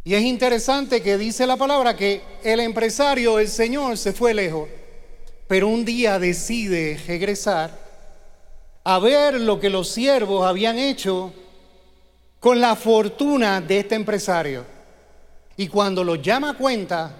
Y 0.03 0.15
es 0.15 0.23
interesante 0.23 1.01
que 1.01 1.17
dice 1.17 1.45
la 1.45 1.57
palabra 1.57 1.95
que 1.95 2.21
el 2.43 2.59
empresario, 2.59 3.37
el 3.37 3.47
Señor, 3.47 3.97
se 3.97 4.13
fue 4.13 4.33
lejos, 4.33 4.67
pero 5.47 5.67
un 5.67 5.85
día 5.85 6.17
decide 6.17 6.99
regresar 7.05 7.79
a 8.83 8.97
ver 8.97 9.39
lo 9.39 9.59
que 9.59 9.69
los 9.69 9.89
siervos 9.89 10.47
habían 10.47 10.79
hecho 10.79 11.31
con 12.39 12.59
la 12.59 12.75
fortuna 12.75 13.61
de 13.61 13.79
este 13.79 13.93
empresario. 13.93 14.65
Y 15.55 15.67
cuando 15.67 16.03
los 16.03 16.19
llama 16.19 16.51
a 16.51 16.57
cuenta, 16.57 17.15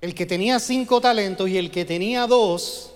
el 0.00 0.14
que 0.14 0.26
tenía 0.26 0.60
cinco 0.60 1.00
talentos 1.00 1.48
y 1.48 1.58
el 1.58 1.72
que 1.72 1.84
tenía 1.84 2.28
dos, 2.28 2.92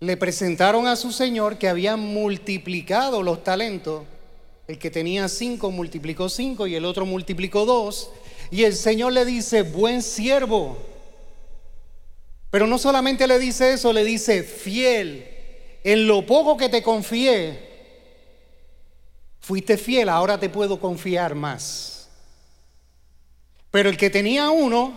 le 0.00 0.18
presentaron 0.18 0.86
a 0.86 0.96
su 0.96 1.12
señor 1.12 1.56
que 1.56 1.68
habían 1.68 2.00
multiplicado 2.00 3.22
los 3.22 3.42
talentos 3.42 4.04
el 4.70 4.78
que 4.78 4.90
tenía 4.90 5.28
cinco 5.28 5.72
multiplicó 5.72 6.28
cinco 6.28 6.64
y 6.66 6.76
el 6.76 6.84
otro 6.84 7.04
multiplicó 7.04 7.66
dos. 7.66 8.10
Y 8.52 8.62
el 8.62 8.74
Señor 8.74 9.12
le 9.12 9.24
dice, 9.24 9.62
buen 9.62 10.00
siervo. 10.00 10.78
Pero 12.50 12.68
no 12.68 12.78
solamente 12.78 13.26
le 13.26 13.40
dice 13.40 13.72
eso, 13.72 13.92
le 13.92 14.04
dice, 14.04 14.44
fiel. 14.44 15.26
En 15.82 16.06
lo 16.06 16.24
poco 16.24 16.56
que 16.56 16.68
te 16.68 16.84
confié, 16.84 17.58
fuiste 19.40 19.76
fiel, 19.76 20.08
ahora 20.08 20.38
te 20.38 20.48
puedo 20.48 20.78
confiar 20.78 21.34
más. 21.34 22.08
Pero 23.72 23.88
el 23.88 23.96
que 23.96 24.10
tenía 24.10 24.50
uno, 24.50 24.92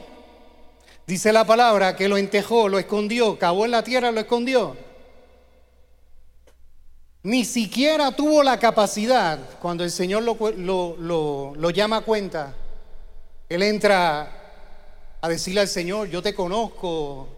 dice 1.08 1.34
la 1.34 1.46
palabra, 1.46 1.96
que 1.96 2.08
lo 2.08 2.18
entejó, 2.18 2.70
lo 2.70 2.78
escondió, 2.78 3.40
cavó 3.40 3.66
en 3.66 3.72
la 3.72 3.84
tierra, 3.84 4.12
lo 4.12 4.20
escondió 4.20 4.78
ni 7.24 7.46
siquiera 7.46 8.14
tuvo 8.14 8.44
la 8.44 8.60
capacidad, 8.60 9.40
cuando 9.62 9.86
el 9.86 9.92
Señor 9.92 10.24
lo, 10.24 11.72
llama 11.72 11.98
a 11.98 12.02
cuenta, 12.02 12.54
él 13.48 13.64
entra 13.64 14.42
a 15.22 15.30
decirle 15.30 15.62
al 15.62 15.70
Señor, 15.70 16.10
yo 16.10 16.22
te 16.22 16.34
conozco. 16.34 17.30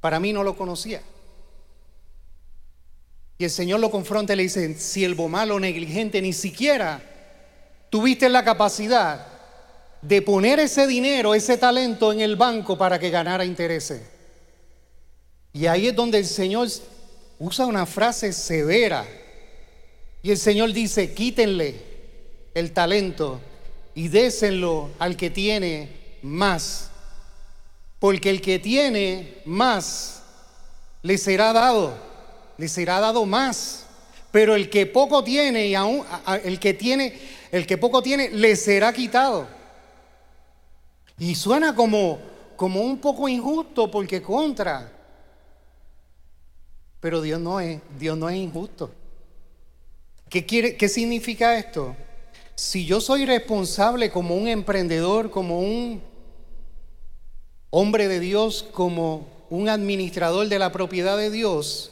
Para 0.00 0.18
mí 0.18 0.32
no 0.32 0.42
lo 0.42 0.56
conocía. 0.56 1.02
Y 3.36 3.44
el 3.44 3.50
Señor 3.50 3.80
lo 3.80 3.90
confronta 3.90 4.32
y 4.32 4.36
le 4.36 4.42
dice, 4.44 4.74
siervo 4.78 5.28
malo, 5.28 5.60
negligente, 5.60 6.22
ni 6.22 6.32
siquiera 6.32 7.02
tuviste 7.90 8.30
la 8.30 8.44
capacidad 8.44 9.26
de 10.00 10.22
poner 10.22 10.58
ese 10.58 10.86
dinero, 10.86 11.34
ese 11.34 11.58
talento 11.58 12.12
en 12.12 12.22
el 12.22 12.36
banco 12.36 12.78
para 12.78 12.98
que 12.98 13.10
ganara 13.10 13.44
intereses. 13.44 14.00
Y 15.52 15.66
ahí 15.66 15.88
es 15.88 15.94
donde 15.94 16.18
el 16.18 16.26
Señor 16.26 16.68
usa 17.42 17.66
una 17.66 17.86
frase 17.86 18.32
severa. 18.32 19.04
Y 20.22 20.30
el 20.30 20.38
Señor 20.38 20.72
dice, 20.72 21.12
quítenle 21.12 21.74
el 22.54 22.72
talento 22.72 23.40
y 23.96 24.06
désenlo 24.06 24.90
al 25.00 25.16
que 25.16 25.28
tiene 25.28 25.88
más. 26.22 26.88
Porque 27.98 28.30
el 28.30 28.40
que 28.40 28.60
tiene 28.60 29.38
más 29.44 30.22
le 31.02 31.18
será 31.18 31.52
dado, 31.52 31.98
le 32.58 32.68
será 32.68 33.00
dado 33.00 33.26
más. 33.26 33.86
Pero 34.30 34.54
el 34.54 34.70
que 34.70 34.86
poco 34.86 35.24
tiene 35.24 35.66
y 35.66 35.74
aún 35.74 36.04
el 36.44 36.60
que 36.60 36.74
tiene, 36.74 37.18
el 37.50 37.66
que 37.66 37.76
poco 37.76 38.02
tiene 38.02 38.30
le 38.30 38.54
será 38.54 38.92
quitado. 38.92 39.48
Y 41.18 41.34
suena 41.34 41.74
como 41.74 42.30
como 42.54 42.82
un 42.82 42.98
poco 42.98 43.28
injusto 43.28 43.90
porque 43.90 44.22
contra 44.22 44.91
pero 47.02 47.20
Dios 47.20 47.40
no 47.40 47.58
es, 47.58 47.80
Dios 47.98 48.16
no 48.16 48.30
es 48.30 48.36
injusto. 48.36 48.92
¿Qué, 50.28 50.46
quiere, 50.46 50.76
¿Qué 50.76 50.88
significa 50.88 51.58
esto? 51.58 51.96
Si 52.54 52.86
yo 52.86 53.00
soy 53.00 53.26
responsable 53.26 54.12
como 54.12 54.36
un 54.36 54.46
emprendedor, 54.46 55.28
como 55.28 55.58
un 55.58 56.00
hombre 57.70 58.06
de 58.06 58.20
Dios, 58.20 58.62
como 58.72 59.26
un 59.50 59.68
administrador 59.68 60.46
de 60.48 60.60
la 60.60 60.70
propiedad 60.70 61.18
de 61.18 61.32
Dios, 61.32 61.90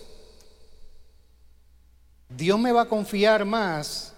Dios 2.29 2.61
me 2.61 2.71
va 2.71 2.83
a 2.83 2.89
confiar 2.89 3.45
más 3.45 4.15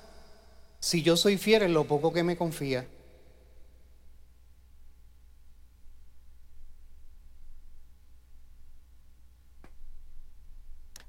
si 0.79 1.01
yo 1.01 1.17
soy 1.17 1.39
fiel 1.39 1.63
en 1.63 1.73
lo 1.73 1.85
poco 1.85 2.13
que 2.13 2.23
me 2.23 2.37
confía. 2.37 2.87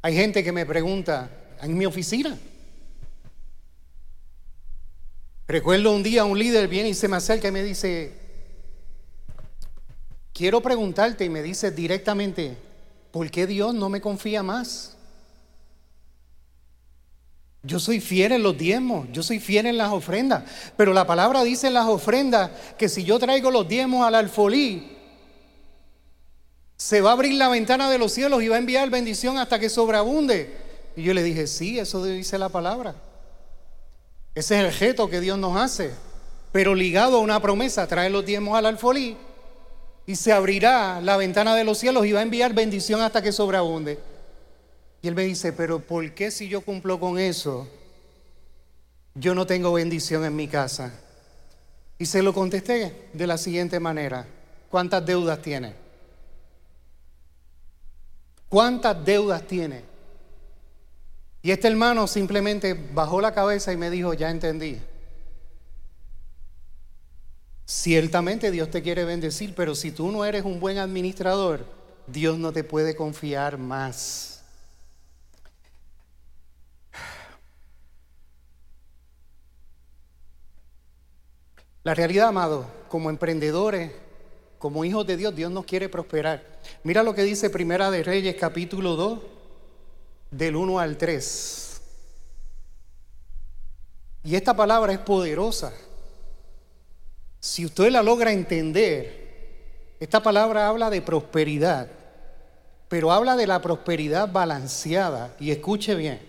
Hay 0.04 0.14
gente 0.16 0.44
que 0.44 0.52
me 0.52 0.66
pregunta 0.66 1.30
en 1.62 1.78
mi 1.78 1.86
oficina. 1.86 2.38
Recuerdo 5.48 5.96
un 5.96 6.04
día 6.04 6.26
un 6.26 6.38
líder 6.38 6.68
viene 6.68 6.90
y 6.90 6.94
se 6.94 7.08
me 7.08 7.16
acerca 7.16 7.48
y 7.48 7.52
me 7.52 7.64
dice, 7.64 8.12
quiero 10.34 10.62
preguntarte 10.62 11.24
y 11.24 11.30
me 11.30 11.42
dice 11.42 11.72
directamente, 11.72 12.58
¿por 13.12 13.32
qué 13.32 13.48
Dios 13.48 13.74
no 13.74 13.88
me 13.88 14.02
confía 14.02 14.44
más? 14.44 14.98
Yo 17.62 17.80
soy 17.80 18.02
fiel 18.02 18.34
en 18.34 18.44
los 18.44 18.58
diezmos, 18.58 19.08
yo 19.14 19.24
soy 19.24 19.40
fiel 19.40 19.68
en 19.68 19.78
las 19.78 19.94
ofrendas, 19.94 20.44
pero 20.76 20.92
la 20.92 21.08
palabra 21.08 21.46
dice 21.46 21.68
en 21.68 21.76
las 21.76 21.88
ofrendas 21.88 22.52
que 22.78 22.90
si 22.90 23.06
yo 23.06 23.20
traigo 23.20 23.52
los 23.52 23.70
diezmos 23.70 24.06
al 24.06 24.16
alfolí, 24.16 24.98
se 26.84 27.00
va 27.00 27.12
a 27.12 27.14
abrir 27.14 27.36
la 27.36 27.48
ventana 27.48 27.90
de 27.90 27.98
los 27.98 28.12
cielos 28.12 28.44
y 28.44 28.50
va 28.50 28.58
a 28.58 28.60
enviar 28.60 28.90
bendición 28.90 29.38
hasta 29.38 29.58
que 29.58 29.70
sobreabunde. 29.70 30.54
Y 30.98 31.04
yo 31.04 31.14
le 31.14 31.24
dije, 31.24 31.48
sí, 31.48 31.80
eso 31.80 32.04
dice 32.04 32.38
la 32.38 32.50
palabra. 32.50 32.94
Ese 34.36 34.60
es 34.60 34.66
el 34.66 34.72
gesto 34.74 35.10
que 35.10 35.22
Dios 35.22 35.38
nos 35.38 35.56
hace. 35.56 35.92
Pero 36.52 36.76
ligado 36.76 37.16
a 37.16 37.22
una 37.22 37.42
promesa, 37.42 37.88
trae 37.88 38.10
los 38.10 38.26
diezmos 38.26 38.58
al 38.58 38.66
alfolí 38.66 39.16
y 40.06 40.18
se 40.18 40.34
abrirá 40.34 41.00
la 41.00 41.16
ventana 41.16 41.56
de 41.56 41.64
los 41.64 41.78
cielos 41.78 42.06
y 42.06 42.12
va 42.12 42.20
a 42.20 42.24
enviar 42.24 42.54
bendición 42.54 43.00
hasta 43.00 43.22
que 43.22 43.32
sobreabunde. 43.32 43.98
Y 45.02 45.08
él 45.08 45.16
me 45.16 45.24
dice, 45.24 45.54
pero 45.54 45.80
¿por 45.80 46.14
qué 46.14 46.32
si 46.32 46.50
yo 46.50 46.60
cumplo 46.60 47.00
con 47.00 47.18
eso, 47.18 47.66
yo 49.16 49.34
no 49.34 49.48
tengo 49.48 49.72
bendición 49.72 50.26
en 50.26 50.36
mi 50.36 50.50
casa? 50.50 50.92
Y 51.98 52.08
se 52.08 52.22
lo 52.22 52.34
contesté 52.34 53.08
de 53.14 53.26
la 53.26 53.38
siguiente 53.38 53.80
manera. 53.80 54.28
¿Cuántas 54.70 55.06
deudas 55.06 55.42
tiene? 55.42 55.83
¿Cuántas 58.54 59.04
deudas 59.04 59.48
tiene? 59.48 59.82
Y 61.42 61.50
este 61.50 61.68
hermano 61.68 62.06
simplemente 62.06 62.76
bajó 62.76 63.20
la 63.20 63.34
cabeza 63.34 63.74
y 63.74 63.78
me 63.78 63.90
dijo, 63.90 64.14
ya 64.14 64.30
entendí. 64.30 64.80
Ciertamente 67.66 68.52
Dios 68.52 68.70
te 68.70 68.84
quiere 68.84 69.06
bendecir, 69.06 69.56
pero 69.56 69.74
si 69.74 69.92
tú 69.92 70.12
no 70.12 70.24
eres 70.24 70.46
un 70.46 70.60
buen 70.60 70.78
administrador, 70.78 71.66
Dios 72.06 72.38
no 72.38 72.54
te 72.54 72.64
puede 72.64 72.96
confiar 72.96 73.58
más. 73.58 74.44
La 81.84 81.96
realidad, 81.96 82.28
amado, 82.28 82.68
como 82.88 83.10
emprendedores, 83.10 83.92
como 84.64 84.86
hijos 84.86 85.06
de 85.06 85.18
Dios, 85.18 85.36
Dios 85.36 85.52
nos 85.52 85.66
quiere 85.66 85.90
prosperar. 85.90 86.42
Mira 86.84 87.04
lo 87.04 87.14
que 87.14 87.24
dice 87.24 87.50
Primera 87.50 87.92
de 87.92 88.02
Reyes 88.02 88.38
capítulo 88.40 88.96
2, 88.96 89.20
del 90.32 90.56
1 90.56 90.80
al 90.80 90.98
3. 90.98 91.82
Y 94.24 94.36
esta 94.38 94.56
palabra 94.56 94.94
es 94.94 95.00
poderosa. 95.00 95.74
Si 97.42 97.66
usted 97.66 97.92
la 97.92 98.02
logra 98.02 98.32
entender, 98.32 99.98
esta 100.00 100.24
palabra 100.24 100.70
habla 100.70 100.90
de 100.90 101.02
prosperidad, 101.02 101.90
pero 102.88 103.12
habla 103.12 103.36
de 103.36 103.48
la 103.48 103.62
prosperidad 103.62 104.32
balanceada. 104.32 105.36
Y 105.42 105.52
escuche 105.52 105.94
bien. 105.94 106.22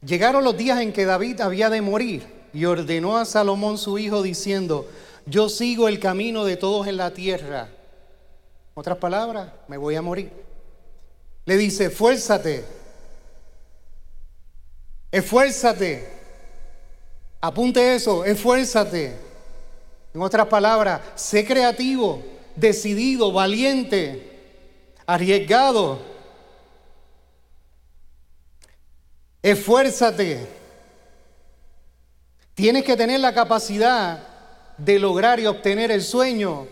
Llegaron 0.00 0.44
los 0.44 0.56
días 0.56 0.80
en 0.80 0.92
que 0.92 1.04
David 1.04 1.40
había 1.40 1.70
de 1.70 1.82
morir 1.82 2.24
y 2.52 2.66
ordenó 2.66 3.16
a 3.16 3.24
Salomón 3.24 3.78
su 3.78 3.98
hijo 3.98 4.22
diciendo, 4.22 4.88
yo 5.26 5.48
sigo 5.48 5.88
el 5.88 5.98
camino 5.98 6.44
de 6.44 6.56
todos 6.56 6.86
en 6.86 6.96
la 6.96 7.12
tierra. 7.12 7.68
Otras 8.74 8.98
palabras, 8.98 9.50
me 9.68 9.76
voy 9.76 9.96
a 9.96 10.02
morir. 10.02 10.30
Le 11.44 11.56
dice, 11.56 11.86
esfuérzate, 11.86 12.64
esfuérzate, 15.10 16.08
apunte 17.40 17.94
eso, 17.94 18.24
esfuérzate. 18.24 19.16
En 20.14 20.22
otras 20.22 20.46
palabras, 20.46 21.00
sé 21.16 21.44
creativo, 21.44 22.22
decidido, 22.54 23.32
valiente, 23.32 24.32
arriesgado. 25.06 25.98
Esfuérzate. 29.42 30.46
Tienes 32.54 32.84
que 32.84 32.96
tener 32.96 33.20
la 33.20 33.34
capacidad 33.34 34.35
de 34.78 34.98
lograr 34.98 35.40
y 35.40 35.46
obtener 35.46 35.90
el 35.90 36.02
sueño 36.02 36.66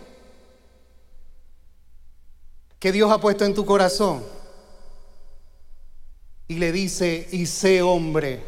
que 2.79 2.93
Dios 2.93 3.11
ha 3.11 3.19
puesto 3.19 3.45
en 3.45 3.55
tu 3.55 3.64
corazón. 3.64 4.25
Y 6.47 6.57
le 6.57 6.71
dice, 6.73 7.27
y 7.33 7.47
sé 7.47 7.81
hombre. 7.81 8.43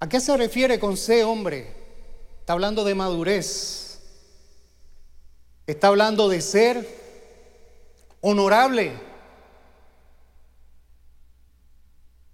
¿A 0.00 0.08
qué 0.08 0.20
se 0.20 0.34
refiere 0.36 0.78
con 0.78 0.96
sé 0.96 1.24
hombre? 1.24 1.74
Está 2.40 2.54
hablando 2.54 2.84
de 2.84 2.94
madurez. 2.94 4.00
Está 5.66 5.88
hablando 5.88 6.28
de 6.28 6.40
ser 6.40 6.88
honorable. 8.20 8.92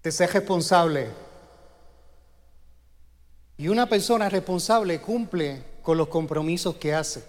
De 0.03 0.12
ser 0.12 0.31
responsable. 0.31 1.21
Y 3.58 3.68
una 3.68 3.88
persona 3.88 4.28
responsable 4.28 5.00
cumple 5.00 5.62
con 5.82 5.98
los 5.98 6.08
compromisos 6.08 6.76
que 6.76 6.94
hace. 6.94 7.24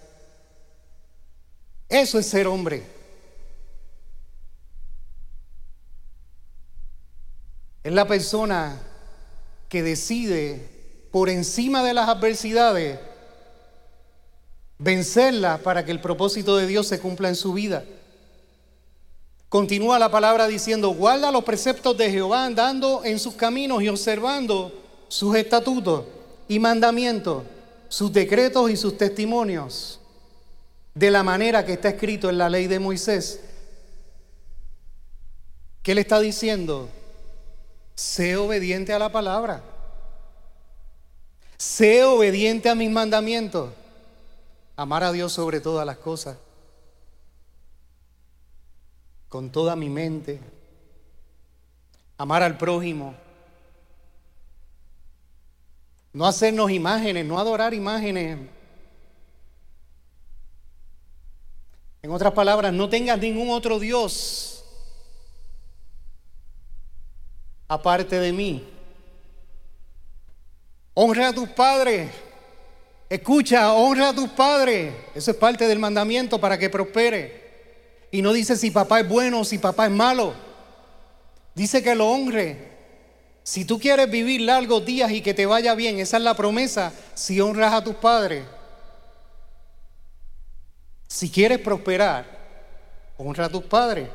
Eso 1.89 2.17
es 2.17 2.25
ser 2.25 2.47
hombre. 2.47 2.83
Es 7.83 7.91
la 7.91 8.07
persona 8.07 8.79
que 9.69 9.83
decide 9.83 10.69
por 11.11 11.29
encima 11.29 11.83
de 11.83 11.93
las 11.93 12.07
adversidades 12.07 12.99
vencerlas 14.77 15.59
para 15.61 15.85
que 15.85 15.91
el 15.91 16.01
propósito 16.01 16.57
de 16.57 16.67
Dios 16.67 16.87
se 16.87 16.99
cumpla 16.99 17.29
en 17.29 17.35
su 17.35 17.53
vida. 17.53 17.83
Continúa 19.49 19.99
la 19.99 20.09
palabra 20.09 20.47
diciendo, 20.47 20.89
guarda 20.89 21.31
los 21.31 21.43
preceptos 21.43 21.95
de 21.97 22.09
Jehová 22.09 22.45
andando 22.45 23.03
en 23.03 23.19
sus 23.19 23.35
caminos 23.35 23.83
y 23.83 23.89
observando 23.89 24.82
sus 25.13 25.35
estatutos 25.35 26.05
y 26.47 26.57
mandamientos, 26.57 27.43
sus 27.87 28.11
decretos 28.11 28.71
y 28.71 28.75
sus 28.75 28.97
testimonios, 28.97 29.99
de 30.95 31.11
la 31.11 31.21
manera 31.21 31.63
que 31.63 31.73
está 31.73 31.89
escrito 31.89 32.31
en 32.31 32.39
la 32.39 32.49
ley 32.49 32.65
de 32.65 32.79
Moisés. 32.79 33.39
¿Qué 35.83 35.93
le 35.93 36.01
está 36.01 36.19
diciendo? 36.19 36.89
Sé 37.93 38.37
obediente 38.37 38.91
a 38.91 38.97
la 38.97 39.11
palabra. 39.11 39.61
Sé 41.57 42.03
obediente 42.03 42.67
a 42.67 42.73
mis 42.73 42.89
mandamientos. 42.89 43.69
Amar 44.75 45.03
a 45.03 45.11
Dios 45.11 45.31
sobre 45.31 45.61
todas 45.61 45.85
las 45.85 45.97
cosas. 45.97 46.37
Con 49.29 49.51
toda 49.51 49.75
mi 49.75 49.91
mente. 49.91 50.39
Amar 52.17 52.41
al 52.41 52.57
prójimo 52.57 53.22
no 56.13 56.27
hacernos 56.27 56.69
imágenes, 56.69 57.25
no 57.25 57.39
adorar 57.39 57.73
imágenes. 57.73 58.37
En 62.03 62.11
otras 62.11 62.33
palabras, 62.33 62.71
no 62.71 62.87
tengas 62.87 63.17
ningún 63.19 63.49
otro 63.49 63.79
Dios 63.79 64.63
aparte 67.67 68.19
de 68.19 68.31
mí. 68.31 68.63
Honra 70.93 71.29
a 71.29 71.33
tus 71.33 71.49
padres. 71.49 72.11
Escucha, 73.09 73.73
honra 73.73 74.09
a 74.09 74.13
tus 74.13 74.29
padres. 74.29 74.93
Eso 75.15 75.31
es 75.31 75.37
parte 75.37 75.67
del 75.67 75.79
mandamiento 75.79 76.39
para 76.39 76.57
que 76.57 76.69
prospere. 76.69 77.41
Y 78.11 78.21
no 78.21 78.31
dice 78.31 78.55
si 78.55 78.69
papá 78.69 78.99
es 78.99 79.09
bueno 79.09 79.39
o 79.39 79.45
si 79.45 79.57
papá 79.57 79.85
es 79.85 79.91
malo. 79.91 80.33
Dice 81.55 81.81
que 81.81 81.95
lo 81.95 82.07
honre. 82.09 82.72
Si 83.43 83.65
tú 83.65 83.77
quieres 83.77 84.09
vivir 84.09 84.41
largos 84.41 84.85
días 84.85 85.11
y 85.11 85.21
que 85.21 85.33
te 85.33 85.45
vaya 85.45 85.75
bien, 85.75 85.99
esa 85.99 86.17
es 86.17 86.23
la 86.23 86.33
promesa, 86.33 86.93
si 87.13 87.41
honras 87.41 87.73
a 87.73 87.83
tus 87.83 87.95
padres. 87.95 88.45
Si 91.07 91.29
quieres 91.29 91.59
prosperar, 91.59 92.25
honra 93.17 93.45
a 93.45 93.49
tus 93.49 93.63
padres. 93.63 94.09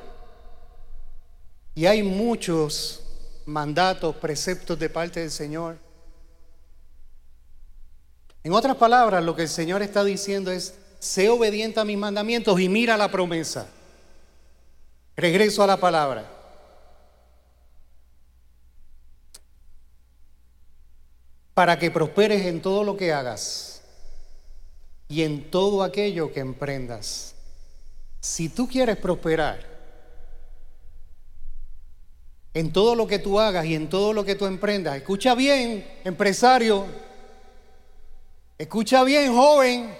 Y 1.74 1.84
hay 1.84 2.02
muchos 2.02 3.02
mandatos, 3.44 4.16
preceptos 4.16 4.78
de 4.78 4.88
parte 4.88 5.20
del 5.20 5.30
Señor. 5.30 5.76
En 8.42 8.52
otras 8.54 8.76
palabras, 8.76 9.22
lo 9.22 9.36
que 9.36 9.42
el 9.42 9.48
Señor 9.48 9.82
está 9.82 10.02
diciendo 10.04 10.50
es, 10.50 10.74
sé 10.98 11.28
obediente 11.28 11.78
a 11.80 11.84
mis 11.84 11.98
mandamientos 11.98 12.58
y 12.58 12.68
mira 12.68 12.96
la 12.96 13.10
promesa. 13.10 13.68
Regreso 15.16 15.62
a 15.62 15.66
la 15.66 15.76
palabra. 15.76 16.37
Para 21.58 21.76
que 21.76 21.90
prosperes 21.90 22.46
en 22.46 22.62
todo 22.62 22.84
lo 22.84 22.96
que 22.96 23.12
hagas 23.12 23.82
y 25.08 25.24
en 25.24 25.50
todo 25.50 25.82
aquello 25.82 26.32
que 26.32 26.38
emprendas. 26.38 27.34
Si 28.20 28.48
tú 28.48 28.68
quieres 28.68 28.96
prosperar 28.96 29.66
en 32.54 32.72
todo 32.72 32.94
lo 32.94 33.08
que 33.08 33.18
tú 33.18 33.40
hagas 33.40 33.66
y 33.66 33.74
en 33.74 33.88
todo 33.88 34.12
lo 34.12 34.24
que 34.24 34.36
tú 34.36 34.46
emprendas, 34.46 34.96
escucha 34.98 35.34
bien, 35.34 35.84
empresario, 36.04 36.86
escucha 38.56 39.02
bien, 39.02 39.34
joven, 39.34 39.92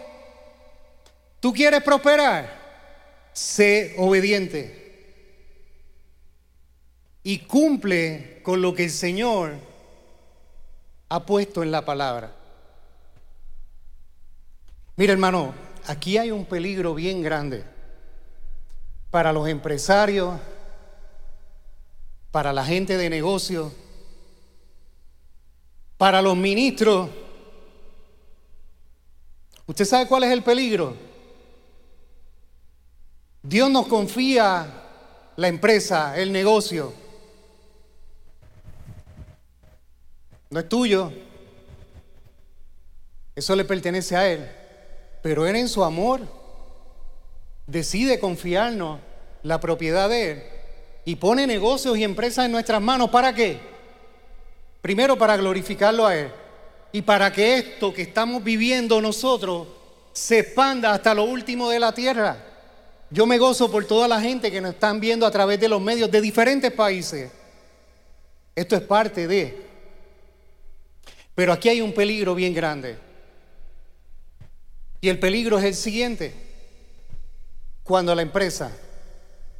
tú 1.41 1.53
quieres 1.53 1.83
prosperar, 1.83 3.33
sé 3.33 3.97
obediente 3.99 4.95
y 7.25 7.41
cumple 7.41 8.43
con 8.45 8.63
lo 8.63 8.73
que 8.73 8.85
el 8.85 8.91
Señor 8.93 9.68
ha 11.09 11.25
puesto 11.25 11.63
en 11.63 11.71
la 11.71 11.85
palabra. 11.85 12.33
Mira 14.97 15.13
hermano, 15.13 15.55
aquí 15.87 16.19
hay 16.19 16.31
un 16.31 16.45
peligro 16.45 16.95
bien 16.95 17.23
grande 17.23 17.65
para 19.11 19.33
los 19.33 19.49
empresarios, 19.49 20.39
para 22.31 22.53
la 22.53 22.65
gente 22.65 22.97
de 22.97 23.09
negocio, 23.09 23.73
para 25.97 26.21
los 26.21 26.37
ministros. 26.37 27.09
¿Usted 29.67 29.85
sabe 29.85 30.07
cuál 30.07 30.25
es 30.25 30.31
el 30.31 30.43
peligro? 30.43 30.95
Dios 33.43 33.71
nos 33.71 33.87
confía 33.87 34.67
la 35.37 35.49
empresa, 35.49 36.19
el 36.19 36.33
negocio. 36.33 36.93
No 40.51 40.61
es 40.61 40.69
tuyo. 40.69 41.13
Eso 43.35 43.55
le 43.55 43.65
pertenece 43.65 44.17
a 44.17 44.29
Él. 44.29 44.49
Pero 45.23 45.47
Él 45.47 45.57
en 45.57 45.69
su 45.69 45.85
amor 45.85 46.21
decide 47.67 48.19
confiarnos 48.19 49.01
la 49.43 49.61
propiedad 49.61 50.09
de 50.09 50.31
Él 50.31 50.43
y 51.05 51.17
pone 51.17 51.47
negocios 51.47 51.97
y 51.97 52.05
empresas 52.05 52.47
en 52.47 52.53
nuestras 52.53 52.81
manos. 52.81 53.11
¿Para 53.11 53.35
qué? 53.35 53.59
Primero 54.81 55.17
para 55.17 55.37
glorificarlo 55.37 56.07
a 56.07 56.17
Él 56.17 56.31
y 56.93 57.03
para 57.03 57.33
que 57.33 57.59
esto 57.59 57.93
que 57.93 58.03
estamos 58.03 58.43
viviendo 58.43 59.01
nosotros 59.01 59.69
se 60.13 60.41
expanda 60.41 60.93
hasta 60.93 61.15
lo 61.15 61.25
último 61.25 61.69
de 61.69 61.79
la 61.79 61.93
tierra. 61.93 62.37
Yo 63.11 63.27
me 63.27 63.39
gozo 63.39 63.71
por 63.71 63.87
toda 63.87 64.09
la 64.09 64.21
gente 64.21 64.51
que 64.51 64.61
nos 64.61 64.75
están 64.75 65.01
viendo 65.01 65.27
a 65.27 65.31
través 65.31 65.61
de 65.61 65.69
los 65.69 65.81
medios 65.81 66.11
de 66.11 66.21
diferentes 66.21 66.73
países. 66.73 67.31
Esto 68.55 68.77
es 68.77 68.83
parte 68.83 69.27
de. 69.27 69.68
Pero 71.39 71.53
aquí 71.53 71.69
hay 71.69 71.81
un 71.81 71.93
peligro 71.93 72.35
bien 72.35 72.53
grande. 72.53 72.99
Y 75.01 75.09
el 75.09 75.21
peligro 75.21 75.57
es 75.57 75.65
el 75.67 75.75
siguiente. 75.77 76.35
Cuando 77.85 78.13
la 78.13 78.23
empresa, 78.23 78.77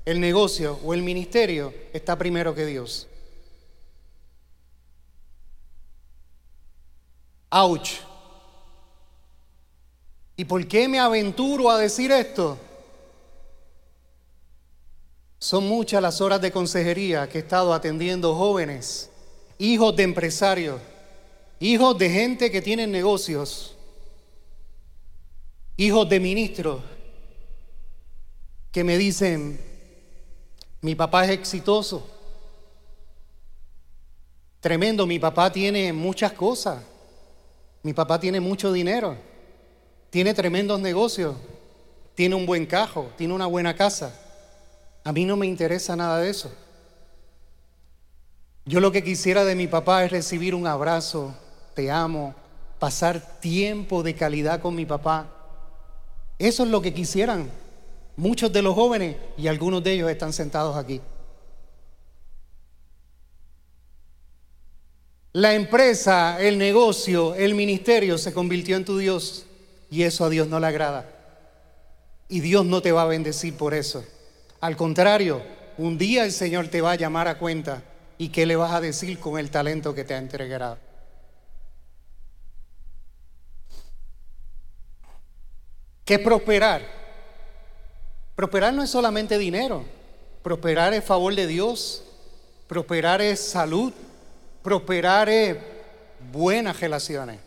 el 0.05 0.19
negocio 0.19 0.81
o 0.83 0.93
el 0.93 1.05
ministerio 1.05 1.73
está 1.93 2.19
primero 2.19 2.53
que 2.53 2.67
Dios. 2.67 3.07
¡Auch! 7.49 8.01
¿Y 10.35 10.47
por 10.47 10.67
qué 10.67 10.89
me 10.89 10.99
aventuro 10.99 11.71
a 11.71 11.79
decir 11.79 12.11
esto? 12.11 12.59
Son 15.39 15.63
muchas 15.63 16.03
las 16.03 16.21
horas 16.21 16.41
de 16.41 16.51
consejería 16.51 17.29
que 17.29 17.39
he 17.39 17.43
estado 17.43 17.73
atendiendo 17.73 18.35
jóvenes, 18.35 19.11
hijos 19.59 19.95
de 19.95 20.03
empresarios, 20.03 20.81
hijos 21.61 21.99
de 21.99 22.11
gente 22.11 22.51
que 22.51 22.63
tienen 22.63 22.91
negocios, 22.91 23.77
hijos 25.77 26.09
de 26.09 26.21
ministros, 26.21 26.83
que 28.73 28.85
me 28.85 28.99
dicen, 28.99 29.61
mi 30.81 30.95
papá 30.95 31.25
es 31.25 31.31
exitoso, 31.31 32.09
tremendo, 34.61 35.07
mi 35.07 35.19
papá 35.19 35.51
tiene 35.53 35.93
muchas 35.93 36.33
cosas, 36.33 36.83
mi 37.83 37.93
papá 37.93 38.21
tiene 38.21 38.41
mucho 38.41 38.73
dinero, 38.73 39.17
tiene 40.11 40.35
tremendos 40.35 40.81
negocios, 40.81 41.35
tiene 42.15 42.35
un 42.35 42.47
buen 42.47 42.67
cajo, 42.67 43.11
tiene 43.17 43.35
una 43.35 43.47
buena 43.47 43.75
casa. 43.75 44.13
A 45.05 45.13
mí 45.13 45.25
no 45.25 45.37
me 45.37 45.47
interesa 45.47 45.95
nada 45.95 46.19
de 46.19 46.31
eso. 46.31 46.53
Yo 48.65 48.81
lo 48.81 48.93
que 48.93 49.03
quisiera 49.03 49.45
de 49.45 49.55
mi 49.55 49.67
papá 49.67 50.05
es 50.05 50.11
recibir 50.11 50.55
un 50.55 50.67
abrazo, 50.67 51.35
te 51.79 51.93
amo, 51.93 52.35
pasar 52.81 53.39
tiempo 53.39 54.03
de 54.03 54.13
calidad 54.13 54.61
con 54.61 54.75
mi 54.75 54.85
papá. 54.85 55.29
Eso 56.37 56.65
es 56.65 56.71
lo 56.71 56.83
que 56.83 56.93
quisieran 56.93 57.49
muchos 58.17 58.53
de 58.53 58.63
los 58.63 58.75
jóvenes 58.75 59.15
y 59.37 59.47
algunos 59.47 59.85
de 59.85 59.93
ellos 59.93 60.11
están 60.11 60.33
sentados 60.33 60.77
aquí. 60.77 61.01
La 65.35 65.55
empresa, 65.55 66.43
el 66.43 66.59
negocio, 66.59 67.37
el 67.37 67.55
ministerio 67.55 68.19
se 68.19 68.33
convirtió 68.33 68.75
en 68.75 68.85
tu 68.85 68.99
Dios 68.99 69.47
y 69.89 70.03
eso 70.03 70.25
a 70.25 70.31
Dios 70.31 70.49
no 70.49 70.59
le 70.59 70.67
agrada. 70.67 71.09
Y 72.29 72.41
Dios 72.41 72.67
no 72.67 72.83
te 72.83 72.91
va 72.91 73.03
a 73.03 73.07
bendecir 73.07 73.57
por 73.57 73.73
eso. 73.73 74.05
Al 74.61 74.77
contrario, 74.77 75.41
un 75.77 75.97
día 75.97 76.25
el 76.25 76.33
Señor 76.33 76.67
te 76.67 76.81
va 76.81 76.91
a 76.91 76.97
llamar 76.97 77.29
a 77.29 77.39
cuenta 77.39 77.85
y 78.19 78.31
qué 78.31 78.47
le 78.47 78.57
vas 78.57 78.73
a 78.73 78.81
decir 78.81 79.21
con 79.21 79.39
el 79.39 79.51
talento 79.51 79.95
que 79.95 80.03
te 80.03 80.15
ha 80.15 80.19
entregado. 80.19 80.88
¿Qué 86.09 86.19
prosperar? 86.19 86.81
Prosperar 88.35 88.73
no 88.73 88.83
es 88.83 88.89
solamente 88.89 89.37
dinero, 89.37 89.85
prosperar 90.43 90.95
es 90.95 91.05
favor 91.05 91.35
de 91.35 91.47
Dios, 91.47 92.03
prosperar 92.67 93.21
es 93.21 93.39
salud, 93.39 93.93
prosperar 94.63 95.29
es 95.29 95.59
buenas 96.33 96.81
relaciones. 96.81 97.39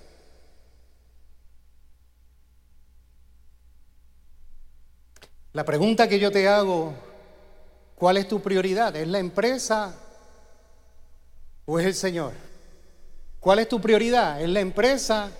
La 5.53 5.65
pregunta 5.65 6.07
que 6.07 6.19
yo 6.19 6.29
te 6.29 6.47
hago, 6.47 6.93
¿cuál 7.95 8.17
es 8.17 8.27
tu 8.27 8.43
prioridad? 8.43 8.95
¿Es 8.95 9.07
la 9.07 9.17
empresa 9.17 9.95
o 11.65 11.79
es 11.79 11.87
el 11.87 11.95
Señor? 11.95 12.33
¿Cuál 13.39 13.57
es 13.57 13.67
tu 13.67 13.81
prioridad? 13.81 14.39
¿Es 14.39 14.49
la 14.49 14.59
empresa, 14.59 15.31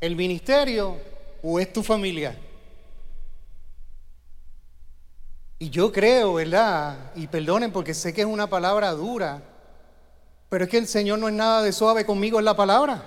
el 0.00 0.16
ministerio 0.16 1.09
o 1.42 1.58
es 1.58 1.72
tu 1.72 1.82
familia? 1.82 2.36
Y 5.58 5.68
yo 5.68 5.92
creo, 5.92 6.34
¿verdad? 6.34 7.12
Y 7.14 7.26
perdonen 7.26 7.70
porque 7.70 7.92
sé 7.92 8.14
que 8.14 8.22
es 8.22 8.26
una 8.26 8.48
palabra 8.48 8.92
dura, 8.92 9.42
pero 10.48 10.64
es 10.64 10.70
que 10.70 10.78
el 10.78 10.86
Señor 10.86 11.18
no 11.18 11.28
es 11.28 11.34
nada 11.34 11.62
de 11.62 11.72
suave 11.72 12.06
conmigo 12.06 12.38
en 12.38 12.46
la 12.46 12.56
palabra. 12.56 13.02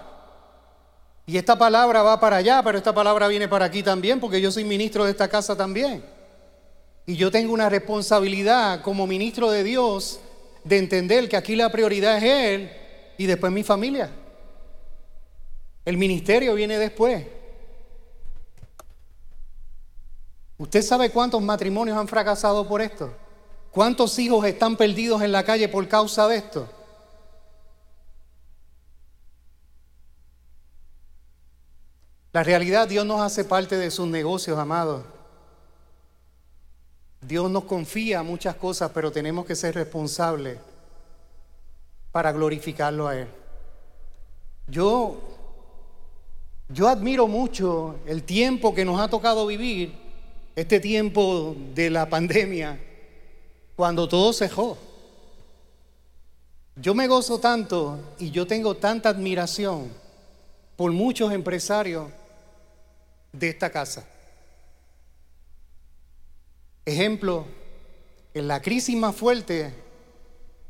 Y 1.26 1.38
esta 1.38 1.58
palabra 1.58 2.04
va 2.04 2.20
para 2.20 2.38
allá, 2.38 2.62
pero 2.64 2.78
esta 2.78 2.94
palabra 2.94 3.28
viene 3.28 3.48
para 3.48 3.66
aquí 3.66 3.82
también, 3.82 4.20
porque 4.20 4.40
yo 4.40 4.52
soy 4.52 4.66
ministro 4.66 5.06
de 5.06 5.12
esta 5.12 5.28
casa 5.28 5.56
también. 5.56 6.04
Y 7.06 7.16
yo 7.16 7.32
tengo 7.32 7.54
una 7.54 7.70
responsabilidad 7.70 8.82
como 8.82 9.08
ministro 9.08 9.50
de 9.50 9.64
Dios 9.64 10.20
de 10.64 10.78
entender 10.78 11.28
que 11.28 11.38
aquí 11.38 11.56
la 11.56 11.72
prioridad 11.72 12.18
es 12.18 12.24
Él 12.24 12.72
y 13.18 13.26
después 13.26 13.52
mi 13.52 13.64
familia. 13.64 14.10
El 15.86 15.98
ministerio 15.98 16.54
viene 16.54 16.78
después. 16.78 17.26
¿Usted 20.64 20.82
sabe 20.82 21.10
cuántos 21.10 21.42
matrimonios 21.42 21.98
han 21.98 22.08
fracasado 22.08 22.66
por 22.66 22.82
esto? 22.82 23.12
¿Cuántos 23.70 24.18
hijos 24.18 24.46
están 24.46 24.78
perdidos 24.78 25.22
en 25.22 25.34
la 25.34 25.44
calle 25.44 25.68
por 25.68 25.86
causa 25.90 26.26
de 26.30 26.38
esto? 26.38 26.70
La 32.32 32.44
realidad, 32.44 32.88
Dios 32.88 33.06
nos 33.06 33.20
hace 33.20 33.44
parte 33.44 33.76
de 33.76 33.92
sus 33.92 34.08
negocios, 34.08 34.58
amados. 34.58 35.04
Dios 37.20 37.52
nos 37.52 37.66
confía 37.66 38.24
muchas 38.24 38.56
cosas, 38.56 38.90
pero 38.94 39.12
tenemos 39.12 39.46
que 39.46 39.58
ser 39.58 39.76
responsables 39.76 40.60
para 42.14 42.32
glorificarlo 42.32 43.10
a 43.10 43.18
Él. 43.18 43.28
Yo, 44.68 45.18
yo 46.70 46.88
admiro 46.88 47.28
mucho 47.28 47.98
el 48.06 48.24
tiempo 48.24 48.74
que 48.74 48.86
nos 48.86 49.02
ha 49.02 49.10
tocado 49.10 49.46
vivir, 49.46 50.03
este 50.56 50.80
tiempo 50.80 51.56
de 51.74 51.90
la 51.90 52.10
pandemia, 52.10 52.80
cuando 53.76 54.08
todo 54.08 54.34
cejó. 54.34 54.78
Yo 56.76 56.96
me 56.96 57.08
gozo 57.08 57.40
tanto 57.40 58.00
y 58.20 58.32
yo 58.32 58.48
tengo 58.48 58.76
tanta 58.76 59.10
admiración 59.10 59.92
por 60.76 60.92
muchos 60.92 61.32
empresarios 61.32 62.10
de 63.32 63.50
esta 63.50 63.72
casa. 63.72 64.06
Ejemplo, 66.86 67.46
en 68.34 68.48
la 68.48 68.62
crisis 68.62 68.96
más 68.96 69.16
fuerte, 69.16 69.74